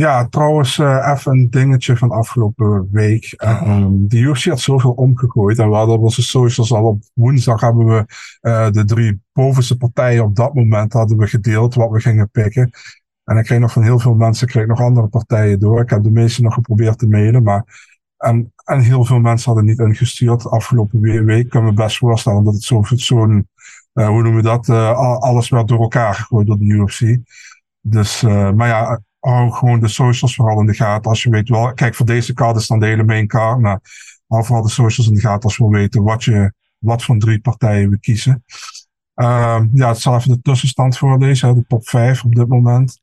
[0.00, 3.32] Ja, trouwens, eh, even een dingetje van afgelopen week.
[3.36, 5.58] Ehm, de UFC had zoveel omgegooid.
[5.58, 8.04] En we hadden op onze socials al op woensdag hebben we
[8.40, 12.70] eh, de drie bovenste partijen op dat moment hadden we gedeeld wat we gingen pikken.
[13.24, 15.80] En ik kreeg nog van heel veel mensen kreeg nog andere partijen door.
[15.80, 17.64] Ik heb de meeste nog geprobeerd te mailen, maar
[18.16, 20.46] en, en heel veel mensen hadden niet ingestuurd.
[20.46, 23.48] Afgelopen we- week kunnen we best voorstellen dat het zo- zo'n,
[23.92, 27.16] eh, hoe noemen we dat, al- alles werd door elkaar gegooid door de UFC.
[27.80, 31.10] Dus, maar ja, hou gewoon de socials vooral in de gaten.
[31.10, 33.60] Als je weet wel, kijk, voor deze kaart is dan de hele main kaart.
[33.60, 33.80] Maar
[34.26, 37.40] hou vooral de socials in de gaten als we weten wat, je, wat voor drie
[37.40, 38.44] partijen we kiezen.
[39.14, 43.00] Ehm, ja, ik zal even de tussenstand voorlezen, hè, de top 5 op dit moment.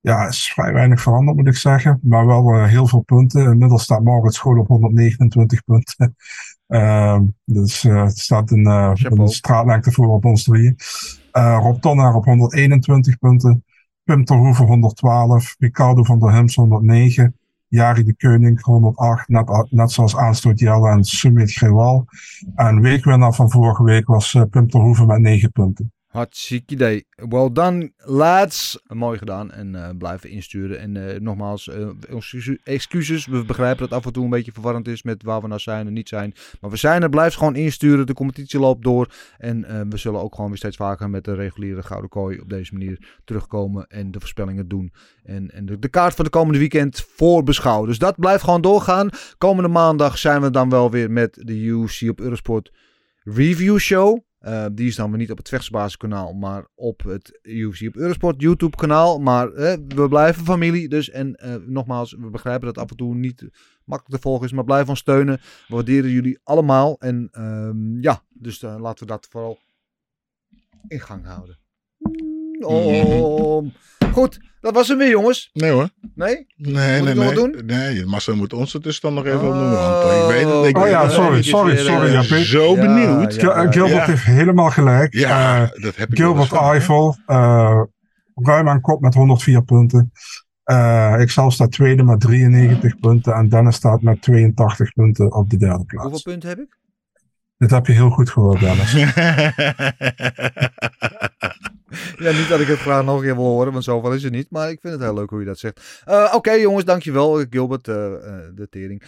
[0.00, 1.98] Ja, is vrij weinig veranderd, moet ik zeggen.
[2.02, 3.42] Maar wel eh, heel veel punten.
[3.42, 6.16] Inmiddels staat Maurits gewoon op 129 punten.
[6.66, 10.76] Ehm, dus eh, het staat een, eh, een straatlengte voor op ons drieën.
[11.32, 13.64] Eh Rob Tonnaar op 121 punten.
[14.12, 15.56] Pim Terhoeven 112.
[15.58, 17.34] Ricardo van der Hems 109.
[17.68, 19.28] Jari de Keuning 108.
[19.28, 22.04] Net, net zoals Aanstoot Jelle en Sumit Grewal.
[22.54, 25.92] En weekwinnaar van vorige week was eh, Pim Terhoeven met 9 punten.
[26.12, 27.06] Hartstikke idee.
[27.14, 28.82] Well done, lads.
[28.86, 29.50] Mooi gedaan.
[29.50, 30.78] En eh, blijven insturen.
[30.78, 31.88] En eh, nogmaals, eh,
[32.64, 33.26] excuses-.
[33.26, 35.86] We begrijpen dat af en toe een beetje verwarrend is met waar we nou zijn
[35.86, 36.34] en niet zijn.
[36.60, 37.08] Maar we zijn er.
[37.08, 38.06] Blijf gewoon insturen.
[38.06, 39.14] De competitie loopt door.
[39.38, 42.72] En we zullen ook gewoon weer steeds vaker met de reguliere Gouden Kooi op deze
[42.72, 43.86] manier terugkomen.
[43.86, 44.92] En de voorspellingen doen.
[45.24, 47.88] En, en de, kaart van de komende weekend voorbeschouwen.
[47.88, 49.08] Dus dat blijft gewoon doorgaan.
[49.38, 52.72] Komende maandag zijn we dan wel weer met de UFC op Eurosport
[53.24, 54.30] Review Show.
[54.42, 58.40] Eh, die is dan weer niet op het Vechtsbasiskanaal, maar op het UFC op Eurosport
[58.40, 59.18] YouTube kanaal.
[59.18, 60.88] Maar eh, we blijven familie.
[60.88, 63.48] Dus en eh, nogmaals, we begrijpen dat af en toe niet
[63.84, 64.52] makkelijk te volgen is.
[64.52, 65.36] Maar blijf ons steunen.
[65.68, 66.96] We waarderen jullie allemaal.
[67.00, 69.58] En ehm, ja, dus laten we dat vooral
[70.88, 71.61] in gang houden.
[72.64, 73.66] Oh.
[74.12, 75.50] Goed, dat was hem weer jongens.
[75.52, 75.88] Nee hoor.
[76.14, 76.46] Nee?
[76.56, 77.14] Nee, Moet nee, nee.
[77.24, 77.60] wat doen?
[77.66, 79.70] Nee, Marcel moet onze tussenstand nog even opnoemen.
[79.78, 80.64] want Ik weet het.
[80.66, 81.12] Ik Oh ja, het.
[81.12, 82.12] sorry, sorry, sorry.
[82.12, 83.34] Ja, Ik ben zo benieuwd.
[83.34, 85.14] Gil- eh, Gilbert heeft helemaal gelijk.
[85.14, 87.80] Ja, Eh, dat heb ik Gilbert Eiffel, eh,
[88.34, 90.12] ruim aan kop met 104 punten.
[90.64, 93.32] Eh ik zelf sta tweede met 93 punten.
[93.34, 96.08] En Dennis staat met 82 punten op de derde plaats.
[96.08, 96.78] Hoeveel punten heb ik?
[97.58, 98.92] Dit heb je heel goed gehoord, Dennis.
[102.16, 104.32] Ja, niet dat ik het graag nog een keer wil horen, want zoveel is het
[104.32, 104.50] niet.
[104.50, 106.02] Maar ik vind het heel leuk hoe je dat zegt.
[106.04, 109.02] Eh, Oké jongens, dankjewel Gilbert, eh, eh, de tering.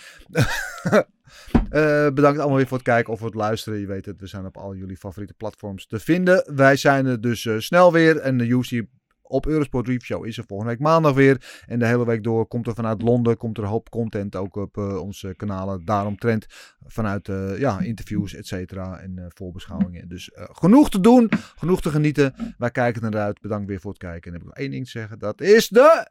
[2.14, 3.78] Bedankt allemaal weer voor het kijken of voor het luisteren.
[3.78, 6.54] Je weet het, we zijn op al jullie favoriete platforms te vinden.
[6.56, 8.16] Wij zijn er dus snel weer.
[8.16, 8.82] En de UFC
[9.26, 11.62] op Eurosport Show is er volgende week maandag weer.
[11.66, 14.56] En de hele week door komt er vanuit Londen komt er een hoop content ook
[14.56, 15.84] op eh, onze kanalen.
[15.84, 16.46] Daaromtrent
[16.86, 18.98] vanuit eh, ja, interviews, et cetera.
[18.98, 20.08] En eh, voorbeschouwingen.
[20.08, 22.54] Dus genoeg te doen, genoeg te genieten.
[22.58, 23.40] Wij kijken er naar uit.
[23.40, 24.32] Bedankt weer voor het kijken.
[24.32, 25.18] En dan heb ik nog één ding te zeggen.
[25.18, 26.10] Dat is de...